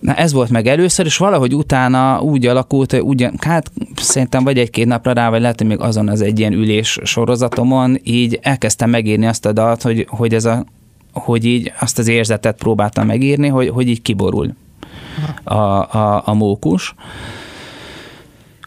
Na 0.00 0.14
ez 0.14 0.32
volt 0.32 0.50
meg 0.50 0.66
először, 0.66 1.06
és 1.06 1.16
valahogy 1.16 1.54
utána 1.54 2.20
úgy 2.20 2.46
alakult, 2.46 2.90
hogy 2.90 3.00
ugyan, 3.00 3.34
hát 3.40 3.70
szerintem 3.96 4.44
vagy 4.44 4.58
egy-két 4.58 4.86
napra 4.86 5.12
rá, 5.12 5.30
vagy 5.30 5.40
lehet, 5.40 5.58
hogy 5.58 5.66
még 5.66 5.80
azon 5.80 6.08
az 6.08 6.20
egy 6.20 6.38
ilyen 6.38 6.52
ülés 6.52 6.98
sorozatomon, 7.02 7.98
így 8.02 8.38
elkezdtem 8.42 8.90
megírni 8.90 9.26
azt 9.26 9.46
a 9.46 9.52
dalt, 9.52 9.82
hogy, 9.82 10.06
hogy 10.08 10.34
ez 10.34 10.44
a 10.44 10.64
hogy 11.12 11.44
így 11.44 11.72
azt 11.80 11.98
az 11.98 12.08
érzetet 12.08 12.56
próbáltam 12.56 13.06
megírni, 13.06 13.48
hogy, 13.48 13.68
hogy 13.68 13.88
így 13.88 14.02
kiborul 14.02 14.54
a, 15.44 15.54
a, 15.54 16.22
a 16.24 16.34
mókus 16.34 16.94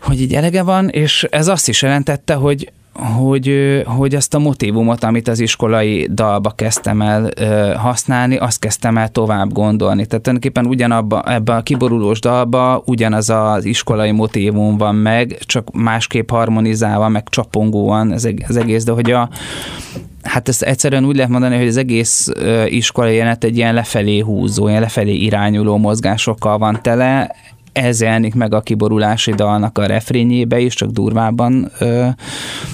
hogy 0.06 0.22
így 0.22 0.34
elege 0.34 0.64
van, 0.64 0.90
és 0.90 1.28
ez 1.30 1.48
azt 1.48 1.68
is 1.68 1.82
jelentette, 1.82 2.34
hogy 2.34 2.72
hogy, 3.00 3.82
hogy 3.86 4.16
ezt 4.16 4.34
a 4.34 4.40
motivumot, 4.40 5.04
amit 5.04 5.28
az 5.28 5.40
iskolai 5.40 6.08
dalba 6.12 6.50
kezdtem 6.50 7.02
el 7.02 7.30
használni, 7.78 8.36
azt 8.36 8.60
kezdtem 8.60 8.98
el 8.98 9.10
tovább 9.10 9.54
gondolni. 9.54 10.06
Tehát 10.06 10.24
tulajdonképpen 10.24 10.66
ugyanabba, 10.66 11.24
ebben 11.24 11.58
a 11.58 11.64
kiborulós 11.64 12.20
dalba 12.20 12.84
ugyanaz 12.86 13.30
az 13.30 13.66
iskolai 13.66 14.12
motivum 14.12 14.78
van 14.78 14.96
meg, 14.96 15.38
csak 15.40 15.72
másképp 15.72 16.30
harmonizálva, 16.30 17.10
meg 17.10 17.30
csapongóan 17.30 18.12
ez 18.12 18.28
az 18.48 18.58
egész, 18.58 18.84
de 18.84 18.92
hogy 18.92 19.12
a, 19.12 19.30
Hát 20.22 20.48
ezt 20.48 20.62
egyszerűen 20.62 21.06
úgy 21.06 21.16
lehet 21.16 21.32
mondani, 21.32 21.58
hogy 21.58 21.68
az 21.68 21.78
egész 21.78 22.32
iskolai 22.66 23.16
jelenet 23.16 23.44
egy 23.44 23.58
ilyen 23.58 23.74
lefelé 23.74 24.20
húzó, 24.20 24.68
ilyen 24.68 24.82
lefelé 24.82 25.14
irányuló 25.14 25.78
mozgásokkal 25.78 26.58
van 26.58 26.80
tele, 26.82 27.36
ez 27.76 28.02
jelenik 28.02 28.34
meg 28.34 28.54
a 28.54 28.62
kiborulási 28.62 29.34
dalnak 29.34 29.78
a 29.78 29.86
refrényébe 29.86 30.60
is, 30.60 30.74
csak 30.74 30.90
durvábban 30.90 31.72
ö, 31.80 32.08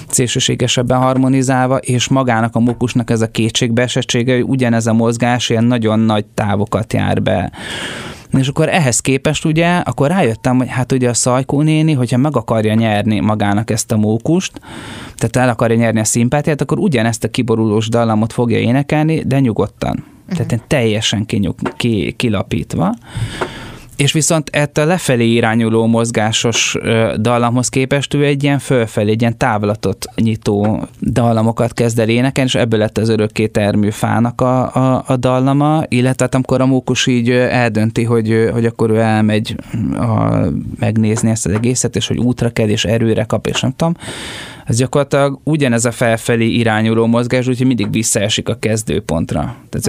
szélsőségesebben 0.08 0.98
harmonizálva, 0.98 1.76
és 1.76 2.08
magának 2.08 2.56
a 2.56 2.60
mokusnak 2.60 3.10
ez 3.10 3.20
a 3.20 3.30
kétségbeesettsége, 3.30 4.34
hogy 4.34 4.44
ugyanez 4.46 4.86
a 4.86 4.92
mozgás 4.92 5.50
ilyen 5.50 5.64
nagyon 5.64 5.98
nagy 5.98 6.24
távokat 6.24 6.92
jár 6.92 7.22
be. 7.22 7.52
És 8.38 8.48
akkor 8.48 8.68
ehhez 8.68 9.00
képest 9.00 9.44
ugye, 9.44 9.76
akkor 9.76 10.08
rájöttem, 10.08 10.56
hogy 10.56 10.68
hát 10.68 10.92
ugye 10.92 11.08
a 11.08 11.14
Szajkó 11.14 11.62
néni, 11.62 11.92
hogyha 11.92 12.16
meg 12.16 12.36
akarja 12.36 12.74
nyerni 12.74 13.20
magának 13.20 13.70
ezt 13.70 13.92
a 13.92 13.96
mókust, 13.96 14.60
tehát 15.16 15.36
el 15.36 15.48
akarja 15.48 15.76
nyerni 15.76 16.00
a 16.00 16.04
szimpátiát, 16.04 16.60
akkor 16.60 16.78
ugyanezt 16.78 17.24
a 17.24 17.28
kiborulós 17.28 17.88
dallamot 17.88 18.32
fogja 18.32 18.58
énekelni, 18.58 19.22
de 19.26 19.40
nyugodtan. 19.40 20.04
Uh-huh. 20.30 20.46
Tehát 20.46 20.64
teljesen 20.66 21.26
kinyug, 21.26 21.54
ki, 21.76 22.14
kilapítva 22.16 22.94
és 23.96 24.12
viszont 24.12 24.48
ettől 24.52 24.86
lefelé 24.86 25.26
irányuló 25.26 25.86
mozgásos 25.86 26.76
dallamhoz 27.16 27.68
képest 27.68 28.14
ő 28.14 28.24
egy 28.24 28.42
ilyen 28.42 28.58
fölfelé, 28.58 29.10
egy 29.10 29.20
ilyen 29.20 29.38
távlatot 29.38 30.06
nyitó 30.14 30.88
dallamokat 31.00 31.72
kezd 31.72 31.98
el 31.98 32.08
énekelni, 32.08 32.50
és 32.54 32.60
ebből 32.60 32.78
lett 32.78 32.98
az 32.98 33.08
örökké 33.08 33.46
termő 33.46 33.90
fának 33.90 34.40
a, 34.40 34.74
a, 34.74 35.04
a 35.06 35.16
dallama, 35.16 35.82
illetve 35.88 36.24
hát 36.24 36.34
amikor 36.34 36.60
a 36.60 36.66
mókus 36.66 37.06
így 37.06 37.30
eldönti, 37.30 38.04
hogy, 38.04 38.48
hogy 38.52 38.66
akkor 38.66 38.90
ő 38.90 38.98
elmegy 38.98 39.56
a, 39.94 40.34
megnézni 40.78 41.30
ezt 41.30 41.46
az 41.46 41.52
egészet, 41.52 41.96
és 41.96 42.06
hogy 42.06 42.18
útra 42.18 42.50
kell, 42.50 42.68
és 42.68 42.84
erőre 42.84 43.24
kap, 43.24 43.46
és 43.46 43.60
nem 43.60 43.72
tudom, 43.76 43.96
ez 44.66 44.76
gyakorlatilag 44.76 45.40
ugyanez 45.44 45.84
a 45.84 45.90
felfelé 45.90 46.46
irányuló 46.46 47.06
mozgás, 47.06 47.46
úgyhogy 47.46 47.66
mindig 47.66 47.90
visszaesik 47.90 48.48
a 48.48 48.54
kezdőpontra. 48.54 49.56
Tehát 49.68 49.84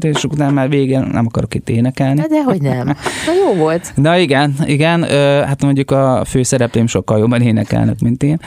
és 0.00 0.24
utána 0.24 0.50
már 0.50 0.68
végén 0.68 1.08
nem 1.12 1.26
akarok 1.26 1.54
itt 1.54 1.68
énekelni. 1.68 2.20
De 2.28 2.42
hogy 2.42 2.62
nem. 2.62 2.86
Na 2.86 3.32
jó 3.46 3.54
volt. 3.54 3.92
Na 3.94 4.16
igen, 4.16 4.54
igen, 4.64 5.02
hát 5.44 5.62
mondjuk 5.62 5.90
a 5.90 6.22
főszereplőim 6.24 6.86
sokkal 6.86 7.18
jobban 7.18 7.42
énekelnek, 7.42 8.00
mint 8.00 8.22
én. 8.22 8.40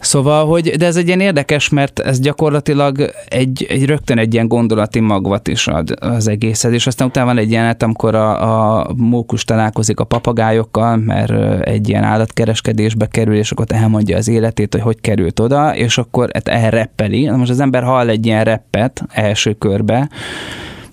Szóval, 0.00 0.46
hogy, 0.46 0.70
de 0.70 0.86
ez 0.86 0.96
egy 0.96 1.06
ilyen 1.06 1.20
érdekes, 1.20 1.68
mert 1.68 1.98
ez 1.98 2.20
gyakorlatilag 2.20 3.10
egy, 3.28 3.66
egy 3.68 3.84
rögtön 3.84 4.18
egy 4.18 4.34
ilyen 4.34 4.48
gondolati 4.48 5.00
magvat 5.00 5.48
is 5.48 5.66
ad 5.66 5.94
az 6.00 6.28
egészhez, 6.28 6.72
és 6.72 6.86
aztán 6.86 7.08
utána 7.08 7.26
van 7.26 7.38
egy 7.38 7.50
jelenet, 7.50 7.82
amikor 7.82 8.14
a, 8.14 8.78
a 8.78 8.90
mókus 8.96 9.44
találkozik 9.44 10.00
a 10.00 10.04
papagájokkal, 10.04 10.96
mert 10.96 11.66
egy 11.66 11.88
ilyen 11.88 12.04
állatkereskedésbe 12.04 13.06
kerül, 13.06 13.34
és 13.34 13.50
akkor 13.50 13.66
elmondja 13.68 14.16
az 14.16 14.28
életét, 14.28 14.72
hogy 14.72 14.82
hogy 14.90 15.00
került 15.00 15.40
oda, 15.40 15.76
és 15.76 15.98
akkor 15.98 16.30
hát 16.32 16.48
elreppeli. 16.48 17.28
Most 17.28 17.50
az 17.50 17.60
ember 17.60 17.82
hall 17.82 18.08
egy 18.08 18.26
ilyen 18.26 18.44
reppet 18.44 19.04
első 19.12 19.52
körbe, 19.52 20.08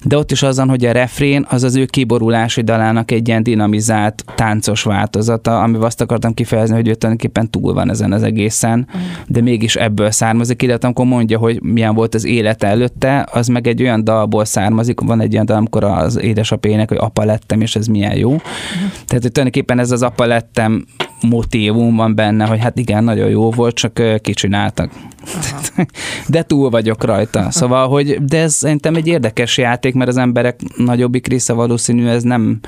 de 0.03 0.17
ott 0.17 0.31
is 0.31 0.43
azon, 0.43 0.69
hogy 0.69 0.85
a 0.85 0.91
refrén 0.91 1.45
az 1.49 1.63
az 1.63 1.75
ő 1.75 1.85
kiborulási 1.85 2.61
dalának 2.61 3.11
egy 3.11 3.27
ilyen 3.27 3.43
dinamizált, 3.43 4.23
táncos 4.35 4.83
változata, 4.83 5.61
amivel 5.61 5.85
azt 5.85 6.01
akartam 6.01 6.33
kifejezni, 6.33 6.75
hogy 6.75 6.87
ő 6.87 6.93
tulajdonképpen 6.93 7.49
túl 7.49 7.73
van 7.73 7.89
ezen 7.89 8.11
az 8.11 8.23
egészen, 8.23 8.87
de 9.27 9.41
mégis 9.41 9.75
ebből 9.75 10.11
származik, 10.11 10.61
illetve 10.61 10.85
amikor 10.87 11.05
mondja, 11.05 11.37
hogy 11.37 11.61
milyen 11.61 11.95
volt 11.95 12.15
az 12.15 12.25
élet 12.25 12.63
előtte, 12.63 13.27
az 13.31 13.47
meg 13.47 13.67
egy 13.67 13.81
olyan 13.81 14.03
dalból 14.03 14.45
származik, 14.45 14.99
van 14.99 15.21
egy 15.21 15.33
olyan 15.33 15.45
dal, 15.45 15.57
amikor 15.57 15.83
az 15.83 16.19
édesapének, 16.19 16.89
hogy 16.89 16.97
apa 16.97 17.25
lettem, 17.25 17.61
és 17.61 17.75
ez 17.75 17.87
milyen 17.87 18.17
jó. 18.17 18.35
Tehát, 19.05 19.23
hogy 19.23 19.31
tulajdonképpen 19.31 19.79
ez 19.79 19.91
az 19.91 20.01
apa 20.01 20.25
lettem 20.25 20.85
motívum 21.21 21.95
van 21.95 22.15
benne, 22.15 22.45
hogy 22.45 22.59
hát 22.59 22.77
igen, 22.77 23.03
nagyon 23.03 23.29
jó 23.29 23.51
volt, 23.51 23.75
csak 23.75 24.01
kicsináltak. 24.21 24.91
De 26.27 26.43
túl 26.43 26.69
vagyok 26.69 27.03
rajta. 27.03 27.51
Szóval, 27.51 27.87
hogy 27.87 28.23
de 28.25 28.41
ez 28.41 28.53
szerintem 28.53 28.95
egy 28.95 29.07
érdekes 29.07 29.57
játék, 29.57 29.93
mert 29.93 30.09
az 30.09 30.17
emberek 30.17 30.59
nagyobbik 30.77 31.27
része 31.27 31.53
valószínű 31.53 32.07
ez 32.07 32.23
nem 32.23 32.59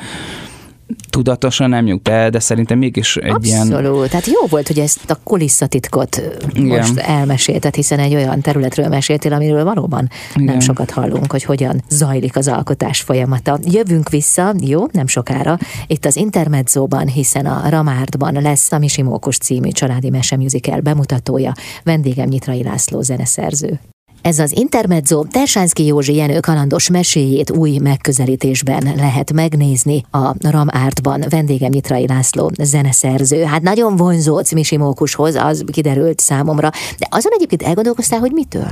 tudatosan 1.10 1.70
nem 1.70 1.88
jut 1.88 2.08
el, 2.08 2.30
de 2.30 2.40
szerintem 2.40 2.78
mégis 2.78 3.16
egy 3.16 3.24
Abszolút. 3.24 3.46
ilyen... 3.46 3.62
Abszolút. 3.62 4.10
Tehát 4.10 4.26
jó 4.26 4.46
volt, 4.50 4.68
hogy 4.68 4.80
ezt 4.80 5.10
a 5.10 5.20
kulisszatitkot 5.24 6.22
Igen. 6.54 6.78
most 6.78 6.98
elmesélted, 6.98 7.76
hiszen 7.76 8.00
egy 8.00 8.16
olyan 8.16 8.42
területről 8.42 8.88
meséltél, 8.88 9.34
amiről 9.34 9.64
valóban 9.64 10.10
Igen. 10.36 10.46
nem 10.46 10.60
sokat 10.60 10.92
hallunk, 10.92 11.32
hogy 11.32 11.44
hogyan 11.44 11.84
zajlik 11.90 12.36
az 12.36 12.48
alkotás 12.48 13.02
folyamata. 13.02 13.60
Jövünk 13.64 14.10
vissza, 14.10 14.54
jó, 14.62 14.86
nem 14.92 15.08
sokára, 15.08 15.58
itt 15.88 16.06
az 16.06 16.16
Intermedzóban, 16.16 17.08
hiszen 17.08 17.46
a 17.46 17.70
Ramárdban 17.70 18.42
lesz 18.42 18.72
a 18.72 18.78
Misi 18.78 19.02
Mókus 19.02 19.38
című 19.38 19.70
családi 19.70 20.10
mesemusical 20.10 20.80
bemutatója. 20.80 21.54
Vendégem 21.84 22.28
Nyitrai 22.28 22.64
László 22.64 23.02
zeneszerző. 23.02 23.80
Ez 24.22 24.40
az 24.40 24.58
Intermezzo 24.58 25.24
Tersánszki 25.24 25.86
Józsi 25.86 26.16
Jenő 26.16 26.40
kalandos 26.40 26.90
meséjét 26.90 27.52
új 27.52 27.78
megközelítésben 27.78 28.94
lehet 28.96 29.34
megnézni 29.34 30.04
a 30.12 30.50
Ram 30.50 30.68
Artban. 30.72 31.24
Vendégem 31.30 31.70
Nyitrai 31.72 32.08
László, 32.08 32.52
zeneszerző. 32.62 33.44
Hát 33.44 33.62
nagyon 33.62 33.96
vonzódsz 33.96 34.54
Misi 34.54 34.78
Mókushoz, 34.78 35.36
az 35.36 35.64
kiderült 35.72 36.20
számomra. 36.20 36.70
De 36.98 37.08
azon 37.10 37.32
egyébként 37.36 37.62
elgondolkoztál, 37.64 38.20
hogy 38.20 38.32
mitől? 38.32 38.72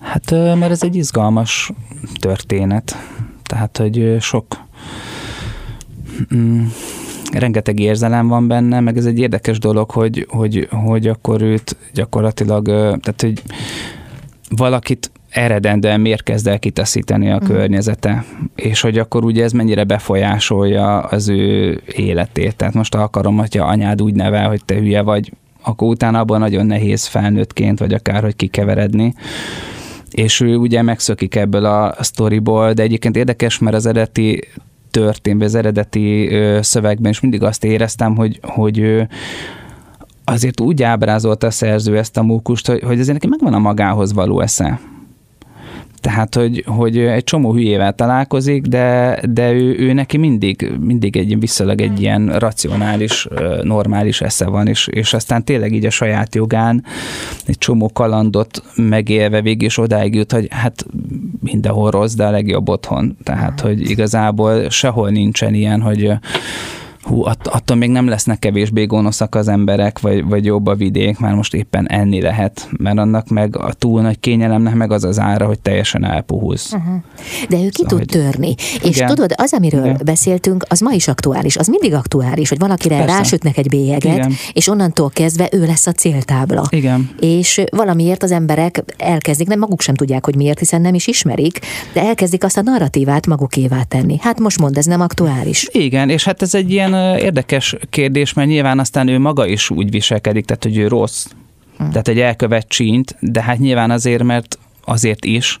Hát, 0.00 0.30
mert 0.30 0.70
ez 0.70 0.82
egy 0.82 0.96
izgalmas 0.96 1.72
történet. 2.20 2.96
Tehát, 3.42 3.76
hogy 3.76 4.16
sok 4.20 4.44
mm, 6.34 6.64
rengeteg 7.32 7.78
érzelem 7.78 8.28
van 8.28 8.48
benne, 8.48 8.80
meg 8.80 8.96
ez 8.96 9.04
egy 9.04 9.18
érdekes 9.18 9.58
dolog, 9.58 9.90
hogy, 9.90 10.26
hogy, 10.30 10.68
hogy 10.84 11.06
akkor 11.06 11.42
őt 11.42 11.76
gyakorlatilag, 11.94 12.64
tehát, 12.66 13.20
hogy 13.20 13.42
valakit 14.56 15.10
eredendően 15.28 16.00
miért 16.00 16.22
kezd 16.22 16.46
el 16.46 16.58
kitaszítani 16.58 17.30
a 17.30 17.40
mm. 17.44 17.46
környezete, 17.46 18.24
és 18.56 18.80
hogy 18.80 18.98
akkor 18.98 19.24
ugye 19.24 19.44
ez 19.44 19.52
mennyire 19.52 19.84
befolyásolja 19.84 20.98
az 20.98 21.28
ő 21.28 21.80
életét. 21.94 22.56
Tehát 22.56 22.74
most 22.74 22.94
akarom, 22.94 23.36
hogyha 23.36 23.66
anyád 23.66 24.02
úgy 24.02 24.14
nevel, 24.14 24.48
hogy 24.48 24.64
te 24.64 24.74
hülye 24.74 25.02
vagy, 25.02 25.32
akkor 25.62 25.88
utána 25.88 26.18
abban 26.18 26.38
nagyon 26.38 26.66
nehéz 26.66 27.06
felnőttként, 27.06 27.78
vagy 27.78 27.92
akár, 27.92 28.22
hogy 28.22 28.36
kikeveredni. 28.36 29.14
És 30.10 30.40
ő 30.40 30.56
ugye 30.56 30.82
megszökik 30.82 31.34
ebből 31.34 31.64
a 31.64 31.94
sztoriból, 32.00 32.72
de 32.72 32.82
egyébként 32.82 33.16
érdekes, 33.16 33.58
mert 33.58 33.76
az 33.76 33.86
eredeti 33.86 34.48
történetben, 34.90 35.48
az 35.48 35.54
eredeti 35.54 36.30
szövegben 36.60 37.10
is 37.10 37.20
mindig 37.20 37.42
azt 37.42 37.64
éreztem, 37.64 38.16
hogy, 38.16 38.38
hogy 38.42 38.78
ő 38.78 39.08
azért 40.24 40.60
úgy 40.60 40.82
ábrázolta 40.82 41.46
a 41.46 41.50
szerző 41.50 41.98
ezt 41.98 42.16
a 42.16 42.22
mókust, 42.22 42.66
hogy, 42.66 42.82
hogy 42.82 43.00
azért 43.00 43.12
neki 43.12 43.28
megvan 43.28 43.54
a 43.54 43.58
magához 43.58 44.12
való 44.12 44.40
esze. 44.40 44.80
Tehát, 46.02 46.34
hogy, 46.34 46.64
hogy 46.66 46.98
egy 46.98 47.24
csomó 47.24 47.52
hülyével 47.52 47.92
találkozik, 47.94 48.62
de, 48.62 49.20
de 49.30 49.52
ő, 49.52 49.76
ő 49.78 49.92
neki 49.92 50.16
mindig, 50.16 50.72
mindig 50.80 51.16
egy 51.16 51.38
visszalag 51.38 51.80
egy 51.80 52.00
ilyen 52.00 52.38
racionális, 52.38 53.28
normális 53.62 54.20
esze 54.20 54.46
van, 54.46 54.66
és, 54.66 54.86
és 54.86 55.14
aztán 55.14 55.44
tényleg 55.44 55.72
így 55.72 55.86
a 55.86 55.90
saját 55.90 56.34
jogán 56.34 56.84
egy 57.46 57.58
csomó 57.58 57.90
kalandot 57.92 58.62
megélve 58.76 59.42
végig 59.42 59.62
is 59.62 59.78
odáig 59.78 60.14
jut, 60.14 60.32
hogy 60.32 60.46
hát 60.50 60.86
mindenhol 61.40 61.90
rossz, 61.90 62.14
de 62.14 62.26
a 62.26 62.30
legjobb 62.30 62.68
otthon. 62.68 63.16
Tehát, 63.22 63.60
hogy 63.60 63.90
igazából 63.90 64.70
sehol 64.70 65.10
nincsen 65.10 65.54
ilyen, 65.54 65.80
hogy 65.80 66.12
hú, 67.02 67.24
att, 67.24 67.46
attól 67.46 67.76
még 67.76 67.90
nem 67.90 68.08
lesznek 68.08 68.38
kevésbé 68.38 68.84
gonoszak 68.84 69.34
az 69.34 69.48
emberek, 69.48 70.00
vagy, 70.00 70.24
vagy 70.24 70.44
jobb 70.44 70.66
a 70.66 70.74
vidék, 70.74 71.18
már 71.18 71.34
most 71.34 71.54
éppen 71.54 71.88
enni 71.88 72.20
lehet, 72.20 72.68
mert 72.78 72.98
annak 72.98 73.28
meg 73.28 73.56
a 73.56 73.72
túl 73.72 74.00
nagy 74.00 74.20
kényelemnek 74.20 74.74
meg 74.74 74.92
az 74.92 75.04
az 75.04 75.18
ára, 75.18 75.46
hogy 75.46 75.60
teljesen 75.60 76.04
elpuhulsz. 76.04 76.72
Uh-huh. 76.72 76.94
De 77.48 77.56
ő 77.56 77.68
ki 77.68 77.70
szóval, 77.72 77.88
tud 77.88 77.98
hogy... 77.98 78.06
törni. 78.06 78.54
És 78.82 78.96
igen. 78.96 79.08
tudod, 79.08 79.32
az, 79.36 79.52
amiről 79.52 79.84
igen. 79.84 80.00
beszéltünk, 80.04 80.64
az 80.68 80.80
ma 80.80 80.92
is 80.92 81.08
aktuális, 81.08 81.56
az 81.56 81.66
mindig 81.66 81.94
aktuális, 81.94 82.48
hogy 82.48 82.58
valakire 82.58 82.96
Persze. 82.96 83.16
rásütnek 83.16 83.58
egy 83.58 83.68
bélyeget, 83.68 84.16
igen. 84.16 84.32
és 84.52 84.68
onnantól 84.68 85.10
kezdve 85.10 85.48
ő 85.52 85.66
lesz 85.66 85.86
a 85.86 85.92
céltábla. 85.92 86.66
Igen. 86.70 87.10
És 87.20 87.62
valamiért 87.70 88.22
az 88.22 88.30
emberek 88.30 88.84
elkezdik, 88.96 89.46
nem 89.46 89.58
maguk 89.58 89.80
sem 89.80 89.94
tudják, 89.94 90.24
hogy 90.24 90.36
miért, 90.36 90.58
hiszen 90.58 90.80
nem 90.80 90.94
is 90.94 91.06
ismerik, 91.06 91.58
de 91.92 92.02
elkezdik 92.02 92.44
azt 92.44 92.56
a 92.56 92.62
narratívát 92.62 93.26
magukévá 93.26 93.82
tenni. 93.82 94.16
Hát 94.20 94.40
most 94.40 94.58
mond, 94.58 94.76
ez 94.76 94.84
nem 94.84 95.00
aktuális. 95.00 95.68
Igen, 95.72 96.08
és 96.08 96.24
hát 96.24 96.42
ez 96.42 96.54
egy 96.54 96.70
ilyen 96.70 96.91
ilyen 96.94 97.18
érdekes 97.18 97.76
kérdés, 97.90 98.32
mert 98.32 98.48
nyilván 98.48 98.78
aztán 98.78 99.08
ő 99.08 99.18
maga 99.18 99.46
is 99.46 99.70
úgy 99.70 99.90
viselkedik, 99.90 100.44
tehát 100.44 100.62
hogy 100.62 100.76
ő 100.76 100.88
rossz. 100.88 101.26
Hm. 101.78 101.88
Tehát 101.88 102.08
egy 102.08 102.20
elkövet 102.20 102.68
csínt, 102.68 103.16
de 103.20 103.42
hát 103.42 103.58
nyilván 103.58 103.90
azért, 103.90 104.22
mert 104.22 104.58
azért 104.84 105.24
is, 105.24 105.60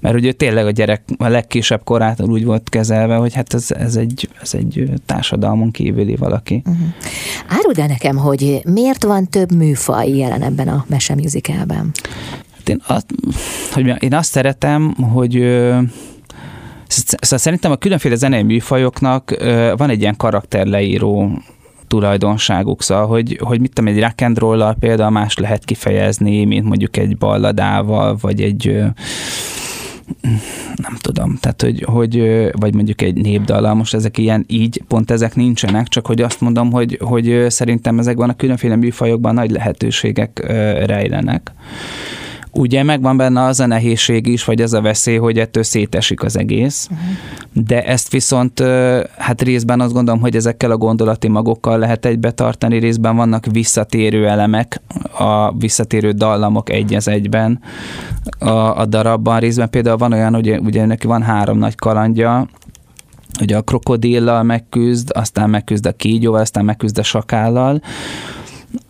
mert 0.00 0.14
ugye 0.14 0.32
tényleg 0.32 0.66
a 0.66 0.70
gyerek 0.70 1.02
a 1.18 1.28
legkisebb 1.28 1.84
korától 1.84 2.30
úgy 2.30 2.44
volt 2.44 2.68
kezelve, 2.68 3.16
hogy 3.16 3.34
hát 3.34 3.54
ez, 3.54 3.70
ez, 3.70 3.96
egy, 3.96 4.28
ez 4.42 4.54
egy 4.54 4.90
társadalmon 5.06 5.70
kívüli 5.70 6.16
valaki. 6.16 6.62
Uh-huh. 6.66 6.86
Áruld 7.48 7.78
el 7.78 7.86
nekem, 7.86 8.16
hogy 8.16 8.60
miért 8.64 9.04
van 9.04 9.28
több 9.28 9.52
műfaj 9.52 10.08
jelen 10.08 10.42
ebben 10.42 10.68
a 10.68 10.84
meseműzikában? 10.88 11.90
Hát 12.56 12.68
én, 12.68 12.82
azt, 12.86 13.06
hogy 13.72 14.02
én 14.02 14.14
azt 14.14 14.30
szeretem, 14.30 14.94
hogy 14.94 15.34
Szóval 16.92 17.38
szerintem 17.38 17.70
a 17.70 17.76
különféle 17.76 18.14
zenei 18.14 18.42
műfajoknak 18.42 19.36
van 19.76 19.90
egy 19.90 20.00
ilyen 20.00 20.16
karakterleíró 20.16 21.42
tulajdonságuk, 21.86 22.82
szóval, 22.82 23.06
hogy, 23.06 23.38
hogy 23.42 23.60
mit 23.60 23.72
tudom, 23.72 23.94
egy 23.94 24.00
rock 24.00 24.20
and 24.20 24.38
roll 24.38 24.74
például 24.78 25.10
más 25.10 25.36
lehet 25.36 25.64
kifejezni, 25.64 26.44
mint 26.44 26.64
mondjuk 26.64 26.96
egy 26.96 27.16
balladával, 27.16 28.16
vagy 28.20 28.40
egy 28.40 28.82
nem 30.76 30.96
tudom, 31.00 31.36
tehát 31.40 31.62
hogy, 31.62 31.82
hogy 31.86 32.16
vagy 32.52 32.74
mondjuk 32.74 33.02
egy 33.02 33.14
népdala, 33.14 33.74
most 33.74 33.94
ezek 33.94 34.18
ilyen 34.18 34.44
így, 34.48 34.82
pont 34.88 35.10
ezek 35.10 35.34
nincsenek, 35.34 35.88
csak 35.88 36.06
hogy 36.06 36.20
azt 36.20 36.40
mondom, 36.40 36.70
hogy, 36.70 36.98
hogy 37.00 37.44
szerintem 37.48 37.98
ezekben 37.98 38.28
a 38.28 38.36
különféle 38.36 38.76
műfajokban 38.76 39.34
nagy 39.34 39.50
lehetőségek 39.50 40.42
rejlenek 40.86 41.52
ugye 42.52 42.82
megvan 42.82 43.16
benne 43.16 43.44
az 43.44 43.60
a 43.60 43.66
nehézség 43.66 44.26
is, 44.26 44.44
vagy 44.44 44.62
az 44.62 44.72
a 44.72 44.80
veszély, 44.80 45.16
hogy 45.16 45.38
ettől 45.38 45.62
szétesik 45.62 46.22
az 46.22 46.38
egész, 46.38 46.88
uh-huh. 46.90 47.66
de 47.66 47.84
ezt 47.84 48.10
viszont 48.10 48.62
hát 49.16 49.42
részben 49.42 49.80
azt 49.80 49.92
gondolom, 49.92 50.20
hogy 50.20 50.36
ezekkel 50.36 50.70
a 50.70 50.76
gondolati 50.76 51.28
magokkal 51.28 51.78
lehet 51.78 52.06
egybe 52.06 52.30
tartani, 52.30 52.78
részben 52.78 53.16
vannak 53.16 53.46
visszatérő 53.46 54.28
elemek, 54.28 54.80
a 55.18 55.56
visszatérő 55.56 56.10
dallamok 56.10 56.70
egy 56.70 56.94
az 56.94 57.08
egyben 57.08 57.60
a, 58.38 58.50
a 58.50 58.86
darabban, 58.86 59.40
részben 59.40 59.70
például 59.70 59.96
van 59.96 60.12
olyan, 60.12 60.34
hogy 60.34 60.58
ugye 60.60 60.86
neki 60.86 61.06
van 61.06 61.22
három 61.22 61.58
nagy 61.58 61.74
kalandja, 61.74 62.48
hogy 63.38 63.52
a 63.52 63.62
krokodillal 63.62 64.42
megküzd, 64.42 65.10
aztán 65.14 65.50
megküzd 65.50 65.86
a 65.86 65.92
kígyóval, 65.92 66.40
aztán 66.40 66.64
megküzd 66.64 66.98
a 66.98 67.02
sakállal, 67.02 67.82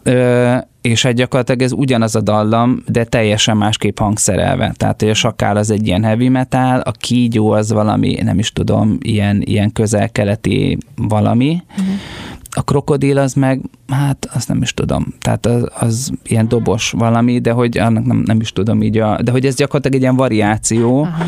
Ö, 0.02 0.56
és 0.80 1.04
egy 1.04 1.14
gyakorlatilag 1.14 1.62
ez 1.62 1.72
ugyanaz 1.72 2.14
a 2.14 2.20
dallam, 2.20 2.82
de 2.86 3.04
teljesen 3.04 3.56
másképp 3.56 3.98
hangszerelve. 3.98 4.72
Tehát, 4.76 5.00
hogy 5.00 5.10
a 5.10 5.14
sakál 5.14 5.56
az 5.56 5.70
egy 5.70 5.86
ilyen 5.86 6.04
heavy 6.04 6.28
metal, 6.28 6.80
a 6.80 6.90
kígyó 6.90 7.50
az 7.50 7.72
valami, 7.72 8.18
nem 8.22 8.38
is 8.38 8.52
tudom, 8.52 8.98
ilyen, 9.00 9.42
ilyen 9.44 9.72
közel-keleti 9.72 10.78
valami, 10.96 11.62
uh-huh. 11.70 11.94
a 12.50 12.62
krokodil 12.62 13.18
az 13.18 13.34
meg, 13.34 13.60
hát 13.88 14.28
azt 14.34 14.48
nem 14.48 14.62
is 14.62 14.74
tudom, 14.74 15.14
tehát 15.20 15.46
az, 15.46 15.68
az 15.78 16.10
ilyen 16.24 16.48
dobos 16.48 16.90
valami, 16.90 17.38
de 17.38 17.50
hogy 17.50 17.78
annak 17.78 18.04
nem, 18.04 18.22
nem 18.26 18.40
is 18.40 18.52
tudom 18.52 18.82
így, 18.82 18.98
a, 18.98 19.22
de 19.22 19.30
hogy 19.30 19.46
ez 19.46 19.54
gyakorlatilag 19.54 19.96
egy 19.96 20.02
ilyen 20.02 20.16
variáció, 20.16 21.00
uh-huh 21.00 21.26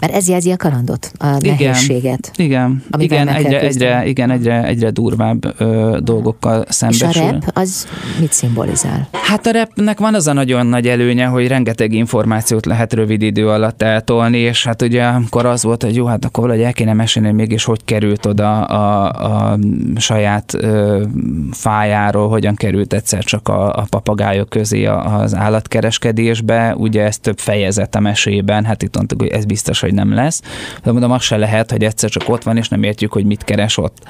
mert 0.00 0.12
ez 0.12 0.28
jelzi 0.28 0.50
a 0.50 0.56
kalandot, 0.56 1.12
a 1.18 1.36
igen, 1.40 1.56
nehézséget. 1.58 2.30
Igen, 2.36 2.84
igen 2.98 3.28
egyre, 3.28 3.60
egyre, 3.60 4.06
igen 4.06 4.30
egyre, 4.30 4.64
egyre 4.64 4.90
durvább 4.90 5.60
ö, 5.60 5.98
dolgokkal 6.02 6.64
szembesül. 6.68 7.08
És 7.08 7.16
a 7.16 7.30
rap, 7.30 7.50
az 7.54 7.86
mit 8.20 8.32
szimbolizál? 8.32 9.08
Hát 9.12 9.46
a 9.46 9.52
rapnek 9.52 9.98
van 9.98 10.14
az 10.14 10.26
a 10.26 10.32
nagyon 10.32 10.66
nagy 10.66 10.88
előnye, 10.88 11.26
hogy 11.26 11.48
rengeteg 11.48 11.92
információt 11.92 12.66
lehet 12.66 12.92
rövid 12.92 13.22
idő 13.22 13.48
alatt 13.48 13.82
eltolni, 13.82 14.38
és 14.38 14.64
hát 14.64 14.82
ugye 14.82 15.04
amikor 15.04 15.46
az 15.46 15.62
volt, 15.62 15.82
hogy 15.82 15.94
jó, 15.94 16.06
hát 16.06 16.24
akkor 16.24 16.42
valahogy 16.42 16.64
el 16.64 16.72
kéne 16.72 16.92
mesélni, 16.92 17.28
hogy 17.28 17.36
mégis 17.36 17.64
hogy 17.64 17.84
került 17.84 18.26
oda 18.26 18.64
a, 18.64 19.10
a 19.52 19.58
saját 19.96 20.54
ö, 20.54 21.02
fájáról, 21.50 22.28
hogyan 22.28 22.54
került 22.54 22.92
egyszer 22.92 23.24
csak 23.24 23.48
a, 23.48 23.72
a 23.72 23.86
papagájok 23.90 24.48
közé 24.48 24.84
az 24.84 25.34
állatkereskedésbe, 25.34 26.74
ugye 26.76 27.02
ez 27.02 27.18
több 27.18 27.38
fejezet 27.38 27.94
a 27.94 28.00
mesében, 28.00 28.64
hát 28.64 28.82
itt 28.82 28.96
mondtuk, 28.96 29.20
hogy 29.20 29.30
ez 29.30 29.44
biztos, 29.44 29.80
hogy 29.86 29.94
nem 29.94 30.14
lesz. 30.14 30.42
De 30.82 30.92
mondom, 30.92 31.10
az 31.10 31.22
se 31.22 31.36
lehet, 31.36 31.70
hogy 31.70 31.84
egyszer 31.84 32.10
csak 32.10 32.28
ott 32.28 32.42
van, 32.42 32.56
és 32.56 32.68
nem 32.68 32.82
értjük, 32.82 33.12
hogy 33.12 33.24
mit 33.24 33.44
keres 33.44 33.76
ott. 33.76 34.02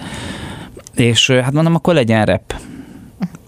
És 0.95 1.31
hát 1.31 1.53
mondom, 1.53 1.75
akkor 1.75 1.95
legyen 1.95 2.25
rep. 2.25 2.55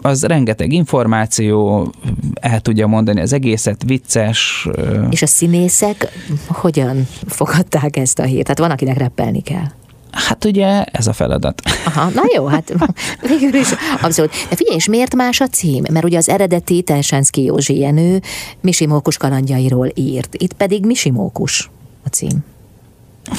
Az 0.01 0.23
rengeteg 0.23 0.71
információ, 0.71 1.87
el 2.33 2.59
tudja 2.59 2.87
mondani 2.87 3.21
az 3.21 3.33
egészet, 3.33 3.83
vicces. 3.85 4.67
És 5.09 5.21
a 5.21 5.27
színészek 5.27 6.07
hogyan 6.47 7.07
fogadták 7.27 7.97
ezt 7.97 8.19
a 8.19 8.23
hírt? 8.23 8.43
Tehát 8.43 8.59
van, 8.59 8.71
akinek 8.71 8.97
reppelni 8.97 9.41
kell. 9.41 9.67
Hát 10.11 10.45
ugye 10.45 10.83
ez 10.83 11.07
a 11.07 11.13
feladat. 11.13 11.61
Aha, 11.85 12.09
na 12.09 12.21
jó, 12.35 12.45
hát 12.45 12.73
végül 13.29 13.59
is 13.59 13.67
abszolút. 14.01 14.31
De 14.49 14.55
figyelj, 14.55 14.77
és 14.77 14.87
miért 14.87 15.15
más 15.15 15.41
a 15.41 15.47
cím? 15.47 15.83
Mert 15.91 16.05
ugye 16.05 16.17
az 16.17 16.29
eredeti 16.29 16.81
Telsenszki 16.81 17.43
Józsi 17.43 17.79
Jenő 17.79 18.21
Misimókus 18.61 19.17
kalandjairól 19.17 19.91
írt. 19.93 20.35
Itt 20.35 20.53
pedig 20.53 20.85
Misimókus 20.85 21.69
a 22.09 22.15
cím? 22.15 22.43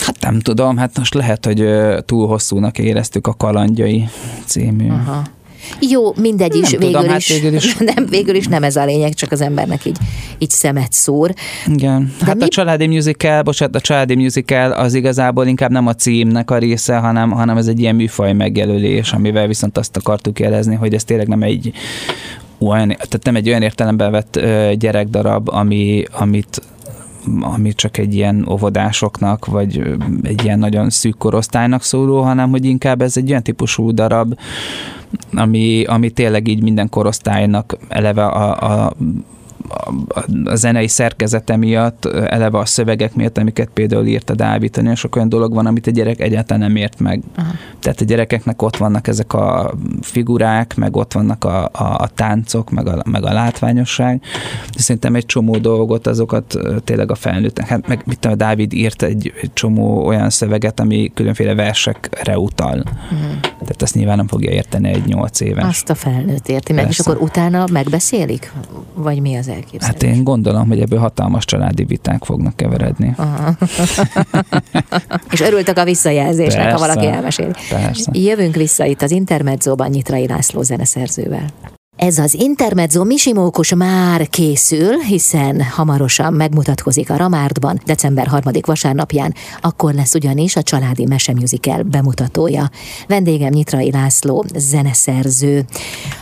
Hát 0.07 0.21
nem 0.21 0.41
tudom, 0.41 0.77
hát 0.77 0.99
most 0.99 1.15
lehet, 1.15 1.45
hogy 1.45 1.69
túl 2.05 2.27
hosszúnak 2.27 2.79
éreztük 2.79 3.27
a 3.27 3.35
kalandjai 3.35 4.09
című. 4.47 4.89
Aha. 4.89 5.23
Jó, 5.81 6.13
mindegy 6.17 6.55
is, 6.55 6.71
végül, 6.71 6.87
tudom, 6.87 7.05
is, 7.05 7.11
hát 7.11 7.41
végül 7.41 7.55
is. 7.55 7.77
Nem, 7.95 8.07
végül 8.07 8.35
is 8.35 8.47
nem 8.47 8.63
ez 8.63 8.77
a 8.77 8.85
lényeg, 8.85 9.15
csak 9.15 9.33
az 9.33 9.41
embernek 9.41 9.85
így, 9.85 9.97
így 10.39 10.51
szemet 10.51 10.93
szúr. 10.93 11.35
Igen. 11.67 12.13
De 12.19 12.25
hát 12.25 12.37
mi... 12.37 12.43
a 12.43 12.49
családi 12.49 12.87
musical, 12.87 13.43
bocsánat, 13.43 13.75
a 13.75 13.81
családi 13.81 14.15
musical 14.15 14.73
az 14.73 14.95
igazából 14.95 15.47
inkább 15.47 15.71
nem 15.71 15.87
a 15.87 15.95
címnek 15.95 16.51
a 16.51 16.59
része, 16.59 16.97
hanem, 16.97 17.31
hanem 17.31 17.57
ez 17.57 17.67
egy 17.67 17.81
ilyen 17.81 17.95
műfaj 17.95 18.33
megjelölés, 18.33 19.13
amivel 19.13 19.47
viszont 19.47 19.79
azt 19.79 19.97
akartuk 19.97 20.39
jelezni, 20.39 20.75
hogy 20.75 20.95
ez 20.95 21.05
tényleg 21.05 21.29
nem 21.29 21.43
egy 21.43 21.73
olyan, 22.59 22.89
tehát 22.89 23.25
nem 23.25 23.37
egy 23.37 23.49
olyan 23.49 23.63
értelemben 23.63 24.11
vett 24.11 24.41
gyerekdarab, 24.75 25.49
ami, 25.49 26.05
amit 26.11 26.63
ami 27.41 27.73
csak 27.73 27.99
egy 27.99 28.15
ilyen 28.15 28.47
óvodásoknak, 28.51 29.47
vagy 29.47 29.97
egy 30.23 30.45
ilyen 30.45 30.59
nagyon 30.59 30.91
szűk 30.91 31.19
korosztálynak 31.19 31.83
szóló, 31.83 32.21
hanem 32.23 32.51
hogy 32.51 32.65
inkább 32.65 33.03
ez 33.03 33.17
egy 33.17 33.31
olyan 33.31 33.43
típusú 33.43 33.95
darab, 33.95 34.39
ami, 35.33 35.85
ami 35.85 36.11
tényleg 36.11 36.49
így 36.49 36.63
minden 36.63 36.89
korosztálynak 36.89 37.77
eleve 37.89 38.27
a, 38.27 38.85
a 38.85 38.93
a 40.45 40.55
zenei 40.55 40.89
szerkezete 40.89 41.57
miatt, 41.57 42.05
eleve 42.05 42.59
a 42.59 42.65
szövegek 42.65 43.15
miatt, 43.15 43.39
amiket 43.39 43.69
például 43.75 44.07
írta 44.07 44.35
Dávid, 44.35 44.77
nagyon 44.77 44.95
sok 44.95 45.17
olyan 45.17 45.29
dolog 45.29 45.55
van, 45.55 45.67
amit 45.67 45.87
a 45.87 45.91
gyerek 45.91 46.21
egyáltalán 46.21 46.63
nem 46.63 46.77
ért 46.77 47.01
meg. 47.01 47.23
Aha. 47.37 47.53
Tehát 47.79 48.01
a 48.01 48.05
gyerekeknek 48.05 48.63
ott 48.63 48.77
vannak 48.77 49.07
ezek 49.07 49.33
a 49.33 49.75
figurák, 50.01 50.77
meg 50.77 50.97
ott 50.97 51.13
vannak 51.13 51.45
a, 51.45 51.65
a, 51.65 51.97
a 51.99 52.09
táncok, 52.15 52.71
meg 52.71 52.87
a, 52.87 53.03
meg 53.11 53.25
a 53.25 53.33
látványosság. 53.33 54.23
De 54.75 54.81
szerintem 54.81 55.15
egy 55.15 55.27
csomó 55.27 55.57
dolgot, 55.57 56.07
azokat 56.07 56.59
tényleg 56.85 57.11
a 57.11 57.15
felnőttek, 57.15 57.67
hát 57.67 57.89
meg 57.89 58.03
mit 58.07 58.19
tudom, 58.19 58.37
Dávid 58.37 58.73
írt 58.73 59.03
egy, 59.03 59.33
egy 59.43 59.53
csomó 59.53 60.07
olyan 60.07 60.31
szöveget, 60.31 60.81
ami 60.81 61.11
különféle 61.15 61.55
versekre 61.55 62.39
utal. 62.39 62.79
Uh-huh. 62.79 63.41
Tehát 63.41 63.83
ezt 63.83 63.95
nyilván 63.95 64.17
nem 64.17 64.27
fogja 64.27 64.51
érteni 64.51 64.89
egy 64.89 65.05
nyolc 65.05 65.41
éves. 65.41 65.65
Azt 65.65 65.91
a 65.91 65.95
felnőtt 65.95 66.49
érti 66.49 66.73
meg, 66.73 66.85
Persze. 66.85 67.03
és 67.03 67.09
akkor 67.09 67.23
utána 67.23 67.65
megbeszélik? 67.73 68.53
Vagy 68.95 69.21
mi 69.21 69.37
az 69.37 69.49
elképzelés? 69.51 69.87
Hát 69.87 70.03
én 70.03 70.25
gondolom, 70.25 70.69
hogy 70.69 70.81
ebből 70.81 70.99
hatalmas 70.99 71.45
családi 71.45 71.85
viták 71.85 72.25
fognak 72.25 72.57
keveredni. 72.57 73.15
és 75.31 75.41
örültek 75.41 75.79
a 75.79 75.85
visszajelzésnek, 75.85 76.63
Persze. 76.63 76.71
ha 76.71 76.79
valaki 76.79 77.07
elmeséli. 77.07 77.53
Persze. 77.69 78.11
Jövünk 78.15 78.55
vissza 78.55 78.85
itt 78.85 79.03
az 79.03 79.11
Intermedzóban 79.11 79.91
Nyitrai 79.91 80.27
László 80.27 80.63
zeneszerzővel. 80.63 81.45
Ez 81.97 82.19
az 82.19 82.35
Intermezzo 82.35 83.05
Misimókus 83.05 83.75
már 83.75 84.29
készül, 84.29 84.99
hiszen 84.99 85.63
hamarosan 85.63 86.33
megmutatkozik 86.33 87.11
a 87.11 87.17
Ramártban, 87.17 87.81
december 87.85 88.27
3. 88.27 88.53
vasárnapján, 88.67 89.35
akkor 89.61 89.95
lesz 89.95 90.15
ugyanis 90.15 90.57
a 90.57 90.63
Családi 90.63 91.07
Mesemusical 91.07 91.83
bemutatója. 91.83 92.71
Vendégem 93.07 93.53
Nyitrai 93.53 93.91
László, 93.91 94.45
zeneszerző. 94.55 95.65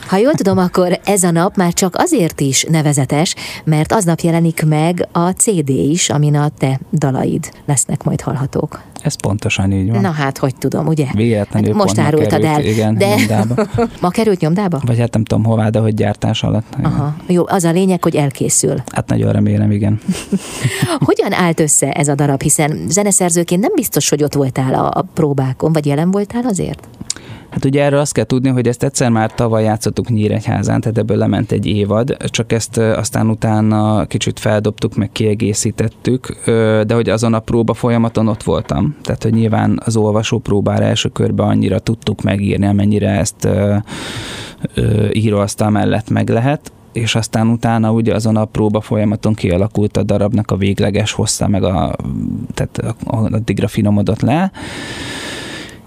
Ha 0.09 0.17
jól 0.17 0.35
tudom, 0.35 0.59
akkor 0.59 1.01
ez 1.05 1.23
a 1.23 1.31
nap 1.31 1.57
már 1.57 1.73
csak 1.73 1.95
azért 1.97 2.41
is 2.41 2.65
nevezetes, 2.69 3.35
mert 3.65 3.93
aznap 3.93 4.21
jelenik 4.21 4.65
meg 4.67 5.09
a 5.13 5.31
CD 5.31 5.69
is, 5.69 6.11
amin 6.11 6.37
a 6.37 6.49
te 6.59 6.81
dalaid 6.93 7.51
lesznek 7.67 8.03
majd 8.03 8.21
hallhatók. 8.21 8.81
Ez 9.03 9.15
pontosan 9.15 9.73
így 9.73 9.91
van. 9.91 10.01
Na 10.01 10.11
hát, 10.11 10.39
hogy 10.39 10.55
tudom, 10.57 10.87
ugye? 10.87 11.07
Véletlenül 11.13 11.73
hát 11.75 11.83
most 11.83 11.99
árultad 11.99 12.41
került, 12.41 12.53
el. 12.53 12.65
Igen, 12.65 12.95
de... 12.99 13.15
nyomdába. 13.15 13.67
Ma 14.01 14.09
került 14.09 14.41
nyomdába? 14.41 14.81
Vagy 14.87 14.99
hát 14.99 15.13
nem 15.13 15.25
tudom 15.25 15.45
hová, 15.45 15.69
de 15.69 15.79
hogy 15.79 15.95
gyártás 15.95 16.43
alatt. 16.43 16.77
Aha. 16.83 17.17
Jó, 17.27 17.45
az 17.47 17.65
a 17.65 17.71
lényeg, 17.71 18.03
hogy 18.03 18.17
elkészül. 18.17 18.83
Hát 18.93 19.09
nagyon 19.09 19.33
remélem, 19.33 19.71
igen. 19.71 20.01
Hogyan 20.99 21.33
állt 21.33 21.61
össze 21.61 21.91
ez 21.93 22.09
a 22.09 22.15
darab, 22.15 22.43
hiszen 22.43 22.85
zeneszerzőként 22.89 23.61
nem 23.61 23.73
biztos, 23.75 24.09
hogy 24.09 24.23
ott 24.23 24.35
voltál 24.35 24.75
a, 24.75 24.91
a 24.99 25.03
próbákon, 25.15 25.73
vagy 25.73 25.87
jelen 25.87 26.11
voltál 26.11 26.45
azért? 26.45 26.89
Hát 27.51 27.65
ugye 27.65 27.83
erről 27.83 28.01
azt 28.01 28.13
kell 28.13 28.25
tudni, 28.25 28.49
hogy 28.49 28.69
ezt 28.69 28.83
egyszer 28.83 29.11
már 29.11 29.35
tavaly 29.35 29.63
játszottuk 29.63 30.09
Nyíregyházán, 30.09 30.81
tehát 30.81 30.99
ebből 30.99 31.17
lement 31.17 31.53
egy 31.53 31.67
évad, 31.67 32.17
csak 32.31 32.53
ezt 32.53 32.77
aztán 32.77 33.29
utána 33.29 34.07
kicsit 34.07 34.39
feldobtuk, 34.39 34.97
meg 34.97 35.13
kiegészítettük, 35.13 36.43
de 36.87 36.95
hogy 36.95 37.09
azon 37.09 37.35
a 37.35 37.39
próba 37.39 37.75
folyamaton 37.75 38.29
ott 38.29 38.43
voltam. 38.43 38.97
Tehát, 39.03 39.23
hogy 39.23 39.33
nyilván 39.33 39.81
az 39.85 39.97
olvasó 39.97 40.39
próbára 40.39 40.85
első 40.85 41.09
körben 41.09 41.49
annyira 41.49 41.79
tudtuk 41.79 42.23
megírni, 42.23 42.67
amennyire 42.67 43.11
ezt 43.11 43.49
íróasztal 45.13 45.71
mellett 45.71 46.11
meg 46.11 46.29
lehet, 46.29 46.73
és 46.93 47.15
aztán 47.15 47.49
utána 47.49 47.93
ugye 47.93 48.15
azon 48.15 48.37
a 48.37 48.45
próba 48.45 48.81
folyamaton 48.81 49.35
kialakult 49.35 49.97
a 49.97 50.03
darabnak 50.03 50.51
a 50.51 50.57
végleges 50.57 51.13
hossza, 51.13 51.49
meg 51.49 51.63
a, 51.63 51.97
tehát 52.55 52.97
addigra 53.07 53.69
finomodott 53.69 54.21
le. 54.21 54.53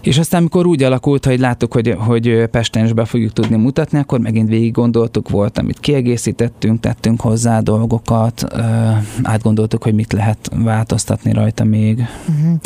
És 0.02 0.18
aztán, 0.18 0.40
amikor 0.40 0.66
úgy 0.66 0.84
alakult, 0.84 1.26
hogy 1.26 1.40
láttuk, 1.40 1.74
hogy, 1.74 1.96
hogy 1.98 2.46
Pesten 2.52 2.86
is 2.86 2.94
be 2.94 3.06
fogjuk 3.06 3.34
tudni 3.34 3.56
mutatni, 3.56 4.00
akkor 4.00 4.20
megint 4.20 4.50
végig 4.50 4.72
gondoltuk, 4.72 5.30
volt, 5.30 5.58
amit 5.58 5.80
kiegészítettünk, 5.80 6.80
tettünk 6.80 7.22
hozzá 7.22 7.60
dolgokat, 7.60 8.46
átgondoltuk, 9.24 9.84
hogy 9.84 9.94
mit 9.94 10.14
lehet 10.14 10.52
változtatni 10.56 11.34
rajta 11.34 11.64
még. 11.64 12.06
Uh-huh. 12.28 12.60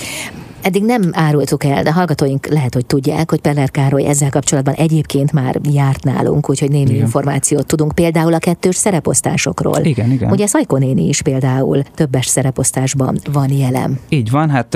Eddig 0.65 0.83
nem 0.83 1.01
árultuk 1.11 1.63
el, 1.63 1.83
de 1.83 1.91
hallgatóink 1.91 2.47
lehet, 2.47 2.73
hogy 2.73 2.85
tudják, 2.85 3.29
hogy 3.29 3.41
Peller 3.41 3.71
Károly 3.71 4.05
ezzel 4.05 4.29
kapcsolatban 4.29 4.73
egyébként 4.73 5.31
már 5.31 5.59
járt 5.73 6.03
nálunk, 6.03 6.49
úgyhogy 6.49 6.69
némi 6.69 6.89
igen. 6.89 7.01
információt 7.01 7.65
tudunk 7.65 7.91
például 7.95 8.33
a 8.33 8.37
kettős 8.37 8.75
szereposztásokról. 8.75 9.79
Igen, 9.83 10.11
igen. 10.11 10.31
Ugye 10.31 10.47
Szajko 10.47 10.77
néni 10.77 11.07
is 11.07 11.21
például 11.21 11.81
többes 11.95 12.25
szereposztásban 12.25 13.17
van 13.31 13.51
jelen. 13.51 13.99
Így 14.09 14.31
van, 14.31 14.49
hát 14.49 14.75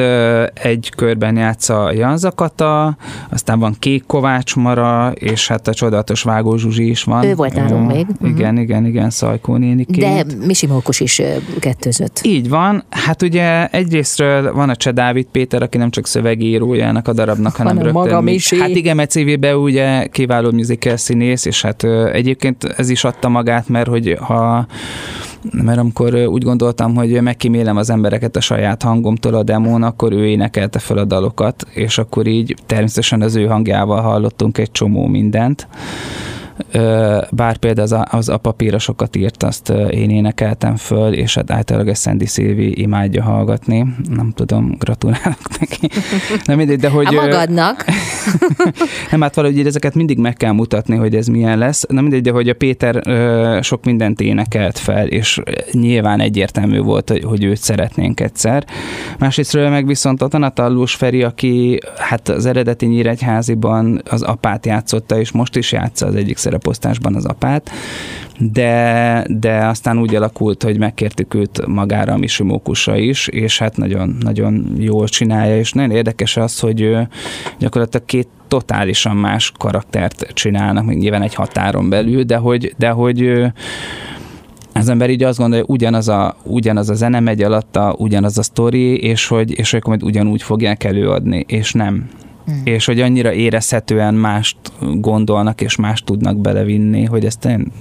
egy 0.54 0.91
körben 0.95 1.36
játsza 1.36 1.91
Jan 1.91 2.17
Zakata, 2.17 2.97
aztán 3.30 3.60
van 3.60 3.75
Kék 3.80 4.06
Kovács 4.06 4.56
Mara, 4.56 5.12
és 5.12 5.47
hát 5.47 5.67
a 5.67 5.73
csodálatos 5.73 6.21
Vágó 6.21 6.58
Zsuzsi 6.58 6.89
is 6.89 7.04
van. 7.04 7.23
Ő 7.23 7.36
volt 7.36 7.54
nálunk 7.54 7.91
még. 7.91 8.06
Igen, 8.21 8.43
uh-huh. 8.45 8.62
igen, 8.62 8.86
igen, 8.86 9.10
Szajkó 9.10 9.56
néni 9.56 9.84
De 9.84 10.25
Misi 10.45 10.67
Mókus 10.67 10.99
is 10.99 11.21
kettőzött. 11.60 12.19
Így 12.23 12.49
van, 12.49 12.84
hát 12.89 13.21
ugye 13.21 13.67
egyrésztről 13.67 14.54
van 14.54 14.69
a 14.69 14.75
Cseh 14.75 14.93
Dávid 14.93 15.25
Péter, 15.32 15.62
aki 15.62 15.78
nem 15.80 15.89
csak 15.89 16.08
szövegírója 16.08 16.86
ennek 16.86 17.08
a 17.08 17.13
darabnak, 17.13 17.56
hanem, 17.56 17.78
hanem 17.78 17.94
rögtön... 17.94 18.13
Maga 18.13 18.32
is. 18.32 18.54
Hát 18.54 18.70
igen, 18.70 18.96
mert 18.96 19.12
CV-be 19.12 19.58
ugye 19.58 20.08
kiváló 20.08 20.52
musical 20.52 20.98
színész, 20.98 21.46
és 21.46 21.62
hát 21.62 21.84
egyébként 22.13 22.63
ez 22.63 22.89
is 22.89 23.04
adta 23.04 23.30
magát, 23.30 23.68
mert 23.68 23.88
hogy 23.88 24.18
ha 24.20 24.68
mert 25.52 25.80
amikor 25.80 26.15
úgy 26.15 26.44
gondoltam, 26.44 26.96
hogy 26.96 27.22
megkímélem 27.22 27.78
az 27.78 27.89
embereket 27.89 28.36
a 28.36 28.42
saját 28.42 28.82
hangomtól 28.82 29.34
a 29.34 29.44
demón, 29.44 29.84
akkor 29.84 30.12
ő 30.12 30.28
énekelte 30.28 30.80
fel 30.80 30.98
a 30.98 31.06
dalokat, 31.06 31.68
és 31.74 31.98
akkor 31.98 32.28
így 32.28 32.56
természetesen 32.65 33.22
az 33.22 33.36
ő 33.36 33.46
hangjával 33.46 34.02
hallottunk 34.02 34.58
egy 34.58 34.72
csomó 34.72 35.08
mindent 35.08 35.68
bár 37.32 37.58
például 37.58 37.93
az, 37.93 38.04
az 38.12 38.30
a 38.30 38.38
papírosokat 38.38 39.15
írt, 39.15 39.43
azt 39.43 39.69
én 39.89 40.10
énekeltem 40.10 40.76
föl, 40.76 41.13
és 41.13 41.36
hát 41.36 41.52
általában 41.52 41.93
Sandy 41.93 42.26
Szilvi 42.26 42.82
imádja 42.82 43.24
hallgatni. 43.24 43.86
Nem 44.10 44.32
tudom, 44.36 44.76
gratulálok 44.80 45.60
neki. 45.60 45.89
Nem 46.45 46.58
mindegy, 46.58 46.80
de 46.80 46.89
hogy... 46.89 47.06
A 47.06 47.12
magadnak. 47.12 47.86
nem, 49.12 49.22
hát 49.22 49.36
valahogy 49.36 49.65
ezeket 49.65 49.95
mindig 49.95 50.17
meg 50.17 50.34
kell 50.34 50.52
mutatni, 50.52 50.95
hogy 50.95 51.15
ez 51.15 51.28
milyen 51.28 51.58
lesz. 51.58 51.86
Nem 51.88 52.04
mindegy, 52.04 52.22
de 52.22 52.32
hogy 52.32 52.50
a 52.50 52.54
Péter 52.54 53.02
sok 53.63 53.86
mindent 53.86 54.22
énekelt 54.22 54.78
fel, 54.78 55.08
és 55.08 55.41
nyilván 55.72 56.19
egyértelmű 56.19 56.80
volt, 56.80 57.10
hogy, 57.10 57.24
hogy 57.24 57.43
őt 57.43 57.62
szeretnénk 57.62 58.19
egyszer. 58.19 58.65
Másrésztről 59.19 59.69
meg 59.69 59.88
viszont 59.88 60.22
a 60.22 60.28
Tanatallós 60.28 60.95
Feri, 60.95 61.24
aki 61.24 61.80
hát 61.98 62.30
az 62.30 62.45
eredeti 62.45 62.86
Nyíregyháziban 62.86 64.02
az 64.10 64.22
apát 64.22 64.65
játszotta, 64.65 65.19
és 65.19 65.32
most 65.32 65.56
is 65.56 65.72
játsza 65.72 66.06
az 66.06 66.15
egyik 66.15 66.38
szereposztásban 66.49 67.15
az 67.15 67.25
apát, 67.25 67.69
de, 68.39 69.25
de 69.27 69.65
aztán 69.65 69.99
úgy 69.99 70.15
alakult, 70.15 70.63
hogy 70.63 70.77
megkértük 70.77 71.33
őt 71.33 71.65
magára 71.67 72.13
a 72.13 72.17
Misimókusra 72.17 72.97
is, 72.97 73.27
és 73.27 73.59
hát 73.59 73.77
nagyon, 73.77 74.17
nagyon 74.19 74.73
jól 74.77 75.07
csinálja, 75.07 75.57
és 75.57 75.71
nagyon 75.71 75.91
érdekes 75.91 76.38
az, 76.38 76.59
hogy 76.59 76.97
gyakorlatilag 77.59 78.05
két 78.05 78.27
totálisan 78.47 79.17
más 79.17 79.51
karaktert 79.57 80.25
csinálnak, 80.33 80.85
még 80.85 80.97
nyilván 80.97 81.21
egy 81.21 81.33
határon 81.33 81.89
belül, 81.89 82.23
de 82.23 82.38
hogy, 82.38 82.73
de 82.77 82.89
hogy 82.89 83.41
az 84.73 84.89
ember 84.89 85.09
így 85.09 85.23
azt 85.23 85.38
gondolja, 85.38 85.65
hogy 85.65 85.75
ugyanaz 85.75 86.07
a, 86.07 86.35
ugyanaz 86.43 86.89
a 86.89 86.93
zene 86.93 87.19
megy 87.19 87.41
alatta, 87.41 87.95
ugyanaz 87.97 88.38
a 88.38 88.43
sztori, 88.43 88.97
és 88.97 89.27
hogy, 89.27 89.59
és 89.59 89.71
hogy 89.71 89.81
majd 89.85 90.03
ugyanúgy 90.03 90.41
fogják 90.41 90.83
előadni, 90.83 91.45
és 91.47 91.73
nem 91.73 92.09
hmm. 92.49 92.62
és 92.63 92.85
hogy 92.85 93.01
annyira 93.01 93.33
érezhetően 93.33 94.13
mást 94.13 94.57
gondolnak, 94.93 95.62
és 95.62 95.75
mást 95.75 96.05
tudnak 96.05 96.38
belevinni, 96.38 97.05
hogy 97.05 97.25
ez 97.25 97.35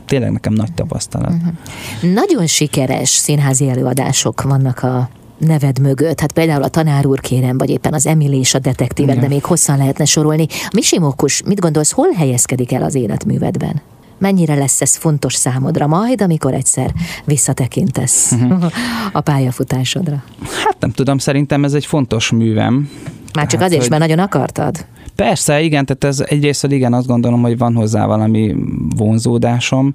tényleg 0.07 0.33
nekem 0.33 0.53
nagy 0.53 0.73
tapasztalat. 0.73 1.31
Hmm. 1.31 2.13
Nagyon 2.13 2.47
sikeres 2.47 3.09
színházi 3.09 3.69
előadások 3.69 4.43
vannak 4.43 4.83
a 4.83 5.09
neved 5.39 5.79
mögött, 5.79 6.21
hát 6.21 6.33
például 6.33 6.63
a 6.63 6.69
tanár 6.69 7.07
úr 7.07 7.21
kérem, 7.21 7.59
vagy 7.59 7.71
éppen 7.71 7.95
az 7.95 8.07
Emily 8.07 8.39
és 8.39 8.55
a 8.55 8.59
detektívek, 8.59 9.17
Igen. 9.17 9.29
de 9.29 9.35
még 9.35 9.45
hosszan 9.45 9.77
lehetne 9.77 10.05
sorolni. 10.05 10.47
Misimókus, 10.73 11.43
mit 11.43 11.61
gondolsz, 11.61 11.91
hol 11.91 12.11
helyezkedik 12.17 12.73
el 12.73 12.83
az 12.83 12.95
életművedben? 12.95 13.83
Mennyire 14.19 14.55
lesz 14.55 14.81
ez 14.81 14.97
fontos 14.97 15.35
számodra 15.35 15.87
majd, 15.87 16.23
amikor 16.23 16.55
egyszer 16.55 16.93
visszatekintesz 17.25 18.33
uh-huh. 18.33 18.73
a 19.13 19.21
pályafutásodra? 19.21 20.23
Hát 20.65 20.77
nem 20.81 20.91
tudom, 20.91 21.19
szerintem 21.19 21.65
ez 21.65 21.75
egy 21.75 21.87
fontos 21.87 22.31
művem. 22.31 22.91
Már 23.35 23.47
csak 23.47 23.61
hát, 23.61 23.69
azért 23.69 23.83
hogy... 23.83 23.91
mert 23.91 24.03
nagyon 24.03 24.19
akartad? 24.19 24.87
Persze, 25.17 25.61
igen, 25.61 25.87
tehát 25.87 26.05
ez 26.05 26.25
egyrészt 26.29 26.65
igen, 26.65 26.93
azt 26.93 27.07
gondolom, 27.07 27.43
hogy 27.43 27.59
van 27.59 27.75
hozzá 27.75 28.07
valami 28.07 28.55
vonzódásom. 28.97 29.95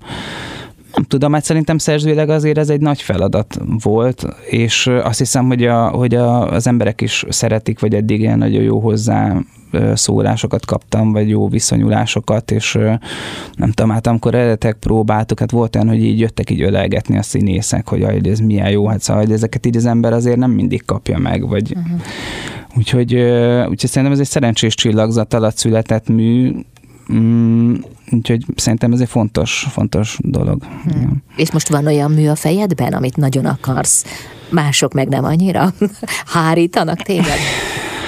Nem 0.96 1.04
tudom, 1.04 1.34
hát 1.34 1.44
szerintem 1.44 1.78
szerzőleg 1.78 2.30
azért 2.30 2.58
ez 2.58 2.70
egy 2.70 2.82
nagy 2.82 3.02
feladat 3.02 3.60
volt, 3.84 4.26
és 4.50 4.88
azt 5.04 5.18
hiszem, 5.18 5.48
hogy, 5.48 5.66
a, 5.66 5.88
hogy 5.88 6.16
a, 6.16 6.52
az 6.52 6.68
emberek 6.68 7.02
is 7.02 7.26
szeretik, 7.30 7.80
vagy 7.80 7.94
eddig 7.94 8.20
ilyen 8.20 8.38
nagyon 8.38 8.62
jó 8.62 8.80
hozzá 8.80 9.38
szólásokat 9.94 10.66
kaptam, 10.66 11.12
vagy 11.12 11.30
jó 11.30 11.48
viszonyulásokat, 11.48 12.52
és 12.52 12.74
nem 13.56 13.72
tudom, 13.72 13.92
hát 13.92 14.08
amikor 14.08 14.36
eredetek 14.36 14.76
próbáltuk, 14.80 15.40
hát 15.40 15.52
volt 15.52 15.76
olyan, 15.76 15.88
hogy 15.88 16.04
így 16.04 16.20
jöttek 16.20 16.50
így 16.50 16.62
ölelgetni 16.62 17.18
a 17.18 17.22
színészek, 17.22 17.88
hogy 17.88 18.04
aj, 18.04 18.20
ez 18.24 18.40
milyen 18.40 18.70
jó, 18.70 18.88
hát 18.88 19.02
szóval, 19.02 19.24
hogy 19.24 19.32
ezeket 19.32 19.66
így 19.66 19.78
az 19.78 19.86
ember 19.86 20.14
azért 20.14 20.38
nem 20.38 20.52
mindig 20.52 20.86
kapja 20.86 21.18
meg, 21.18 21.48
vagy 21.48 21.76
uh-huh. 21.76 22.02
Úgyhogy, 22.76 23.14
úgyhogy 23.70 23.90
szerintem 23.90 24.12
ez 24.12 24.20
egy 24.20 24.28
szerencsés 24.28 24.76
csillagzat 24.76 25.34
alatt 25.34 25.58
született 25.58 26.08
mű, 26.08 26.52
Mm, 27.12 27.74
úgyhogy 28.12 28.46
szerintem 28.56 28.92
ez 28.92 29.00
egy 29.00 29.10
fontos, 29.10 29.68
fontos 29.70 30.18
dolog. 30.22 30.64
Hmm. 30.84 31.24
És 31.36 31.52
most 31.52 31.70
van 31.70 31.86
olyan 31.86 32.12
mű 32.12 32.28
a 32.28 32.36
fejedben, 32.36 32.94
amit 32.94 33.18
nagyon 33.18 33.46
akarsz, 33.46 34.06
mások 34.50 34.94
meg 34.94 35.08
nem 35.08 35.24
annyira? 35.24 35.74
Hárítanak 36.34 37.02
tényleg? 37.02 37.38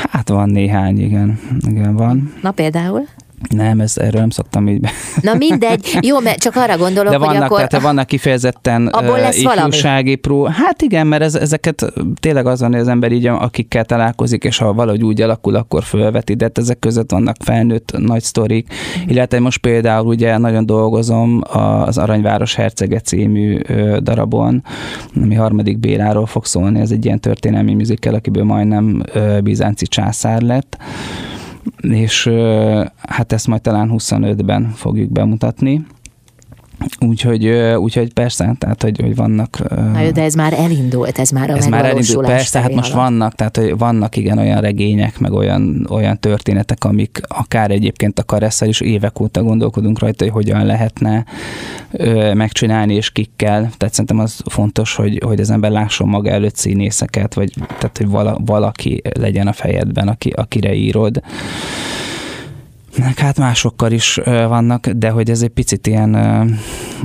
Hát 0.09 0.29
van 0.29 0.49
néhány, 0.49 0.99
igen. 1.01 1.39
Igen, 1.67 1.95
van. 1.95 2.33
Na 2.41 2.51
például? 2.51 3.07
Nem, 3.49 3.79
ez, 3.79 3.97
erről 3.97 4.19
nem 4.19 4.29
szoktam 4.29 4.67
így 4.67 4.79
be. 4.79 4.89
Na 5.21 5.33
mindegy, 5.33 5.97
jó, 6.01 6.19
mert 6.19 6.39
csak 6.39 6.55
arra 6.55 6.77
gondolok, 6.77 7.11
De 7.11 7.17
vannak, 7.17 7.33
hogy 7.33 7.43
akkor... 7.43 7.67
Tehát 7.67 7.85
vannak 7.85 8.07
kifejezetten 8.07 8.87
abból 8.87 9.19
lesz 9.19 9.37
ifjúsági 9.37 10.15
pró. 10.15 10.43
Hát 10.43 10.81
igen, 10.81 11.07
mert 11.07 11.23
ez, 11.23 11.35
ezeket 11.35 11.93
tényleg 12.19 12.45
az 12.45 12.59
van, 12.59 12.71
hogy 12.71 12.79
az 12.79 12.87
ember 12.87 13.11
így, 13.11 13.25
akikkel 13.27 13.85
találkozik, 13.85 14.43
és 14.43 14.57
ha 14.57 14.73
valahogy 14.73 15.03
úgy 15.03 15.21
alakul, 15.21 15.55
akkor 15.55 15.83
fölveti, 15.83 16.33
de 16.33 16.43
hát 16.43 16.57
ezek 16.57 16.79
között 16.79 17.11
vannak 17.11 17.35
felnőtt 17.39 17.97
nagy 17.97 18.21
sztorik. 18.21 18.73
Illetve 19.07 19.39
most 19.39 19.57
például 19.57 20.07
ugye 20.07 20.37
nagyon 20.37 20.65
dolgozom 20.65 21.41
az 21.85 21.97
Aranyváros 21.97 22.55
Hercege 22.55 22.99
című 22.99 23.59
darabon, 23.99 24.63
ami 25.21 25.35
harmadik 25.35 25.79
Béláról 25.79 26.25
fog 26.25 26.45
szólni, 26.45 26.79
ez 26.79 26.91
egy 26.91 27.05
ilyen 27.05 27.19
történelmi 27.19 27.73
műzikkel, 27.73 28.13
akiből 28.13 28.43
majdnem 28.43 29.03
bizánci 29.43 29.85
császár 29.85 30.41
lett 30.41 30.77
és 31.81 32.29
hát 33.01 33.31
ezt 33.31 33.47
majd 33.47 33.61
talán 33.61 33.89
25-ben 33.93 34.69
fogjuk 34.69 35.11
bemutatni 35.11 35.85
Úgyhogy, 36.99 37.47
úgyhogy 37.77 38.13
persze, 38.13 38.55
tehát 38.57 38.81
hogy, 38.81 38.99
hogy 39.01 39.15
vannak... 39.15 39.63
Na 39.93 39.99
jó, 39.99 40.11
de 40.11 40.21
ez 40.21 40.33
már 40.33 40.53
elindult, 40.53 41.19
ez 41.19 41.29
már 41.29 41.49
a 41.49 41.55
Ez 41.55 41.65
már 41.65 41.85
elindult, 41.85 42.25
persze, 42.25 42.59
hát 42.59 42.73
most 42.73 42.93
alatt. 42.93 43.09
vannak, 43.09 43.33
tehát 43.33 43.57
hogy 43.57 43.77
vannak 43.77 44.15
igen 44.15 44.37
olyan 44.37 44.61
regények, 44.61 45.19
meg 45.19 45.31
olyan, 45.31 45.87
olyan 45.89 46.19
történetek, 46.19 46.83
amik 46.83 47.21
akár 47.27 47.71
egyébként 47.71 48.19
a 48.19 48.23
karesszel 48.23 48.67
is 48.67 48.81
évek 48.81 49.19
óta 49.19 49.43
gondolkodunk 49.43 49.99
rajta, 49.99 50.23
hogy 50.23 50.33
hogyan 50.33 50.65
lehetne 50.65 51.25
ö, 51.91 52.33
megcsinálni, 52.33 52.93
és 52.93 53.11
kikkel. 53.11 53.69
Tehát 53.77 53.91
szerintem 53.91 54.19
az 54.19 54.41
fontos, 54.49 54.95
hogy, 54.95 55.21
hogy 55.25 55.39
az 55.39 55.49
ember 55.49 55.71
lásson 55.71 56.07
maga 56.07 56.29
előtt 56.29 56.55
színészeket, 56.55 57.33
vagy 57.33 57.53
tehát, 57.67 57.97
hogy 57.97 58.07
vala, 58.07 58.37
valaki 58.45 59.01
legyen 59.19 59.47
a 59.47 59.53
fejedben, 59.53 60.07
aki, 60.07 60.29
akire 60.29 60.73
írod. 60.73 61.21
Meg 62.97 63.17
hát 63.17 63.37
másokkal 63.37 63.91
is 63.91 64.19
vannak, 64.23 64.87
de 64.87 65.09
hogy 65.09 65.29
ez 65.29 65.41
egy 65.41 65.49
picit 65.49 65.87
ilyen, 65.87 66.15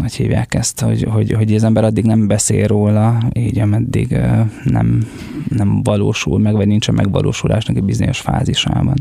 hogy 0.00 0.14
hívják 0.14 0.54
ezt, 0.54 0.80
hogy, 0.80 1.06
hogy, 1.10 1.32
hogy 1.32 1.54
az 1.54 1.64
ember 1.64 1.84
addig 1.84 2.04
nem 2.04 2.26
beszél 2.26 2.66
róla, 2.66 3.18
így 3.32 3.58
ameddig 3.58 4.16
nem, 4.64 5.06
nem 5.48 5.82
valósul 5.82 6.38
meg, 6.38 6.54
vagy 6.54 6.66
nincs 6.66 6.88
a 6.88 6.92
megvalósulásnak 6.92 7.76
egy 7.76 7.84
bizonyos 7.84 8.20
fázisában. 8.20 8.94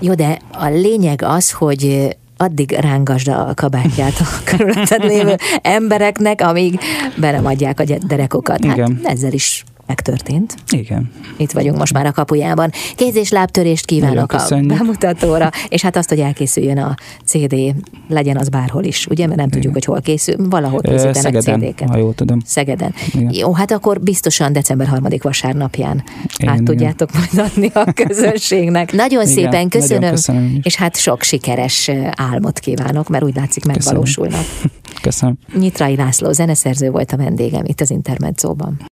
Jó, 0.00 0.14
de 0.14 0.38
a 0.52 0.68
lényeg 0.68 1.22
az, 1.22 1.50
hogy 1.50 2.16
addig 2.36 2.70
rángasd 2.80 3.28
a 3.28 3.52
kabátját 3.54 4.14
a 4.20 4.24
körülötted 4.50 5.04
lévő 5.04 5.36
embereknek, 5.62 6.40
amíg 6.40 6.78
be 7.16 7.30
nem 7.30 7.46
adják 7.46 7.80
a 7.80 7.84
derekokat. 8.06 8.64
Hát 8.64 8.76
Igen. 8.76 9.00
ezzel 9.04 9.32
is 9.32 9.64
megtörtént. 9.86 10.54
Igen. 10.70 11.10
Itt 11.36 11.50
vagyunk 11.50 11.78
most 11.78 11.92
már 11.92 12.06
a 12.06 12.12
kapujában. 12.12 12.70
Kéz- 12.96 13.16
és 13.16 13.30
lábtörést 13.30 13.84
kívánok 13.84 14.32
a 14.32 14.60
bemutatóra, 14.66 15.50
és 15.68 15.82
hát 15.82 15.96
azt, 15.96 16.08
hogy 16.08 16.20
elkészüljön 16.20 16.78
a 16.78 16.94
CD, 17.24 17.54
legyen 18.08 18.36
az 18.36 18.48
bárhol 18.48 18.84
is, 18.84 19.06
ugye, 19.06 19.26
mert 19.26 19.38
nem 19.38 19.46
Igen. 19.46 19.60
tudjuk, 19.60 19.72
hogy 19.72 19.84
hol 19.84 20.00
készül, 20.00 20.48
valahol 20.48 20.80
készítenek 20.80 21.40
CD-ket. 21.42 21.88
ha 21.88 21.96
jól 21.96 22.14
tudom. 22.14 22.40
Szegeden. 22.44 22.94
Igen. 23.12 23.30
Jó, 23.32 23.52
hát 23.52 23.70
akkor 23.70 24.00
biztosan 24.00 24.52
december 24.52 24.86
harmadik 24.86 25.22
vasárnapján 25.22 26.02
Igen, 26.36 26.52
át 26.54 26.62
tudjátok 26.62 27.10
igen. 27.10 27.22
majd 27.34 27.50
adni 27.50 27.70
a 27.74 27.92
közönségnek. 28.06 28.92
Nagyon 28.92 29.22
Igen, 29.22 29.34
szépen 29.34 29.68
köszönöm, 29.68 30.00
nagyon 30.00 30.14
köszönöm 30.14 30.58
és 30.62 30.74
hát 30.76 30.96
sok 30.96 31.22
sikeres 31.22 31.90
álmot 32.16 32.58
kívánok, 32.58 33.08
mert 33.08 33.24
úgy 33.24 33.34
látszik 33.36 33.64
megvalósulnak. 33.64 34.44
Köszönöm. 35.02 35.38
Nyitrai 35.58 35.96
László 35.96 36.32
zeneszerző 36.32 36.90
volt 36.90 37.12
a 37.12 37.16
vendégem 37.16 37.64
itt 37.64 37.80
az 37.80 37.90
Intermedzóban. 37.90 38.90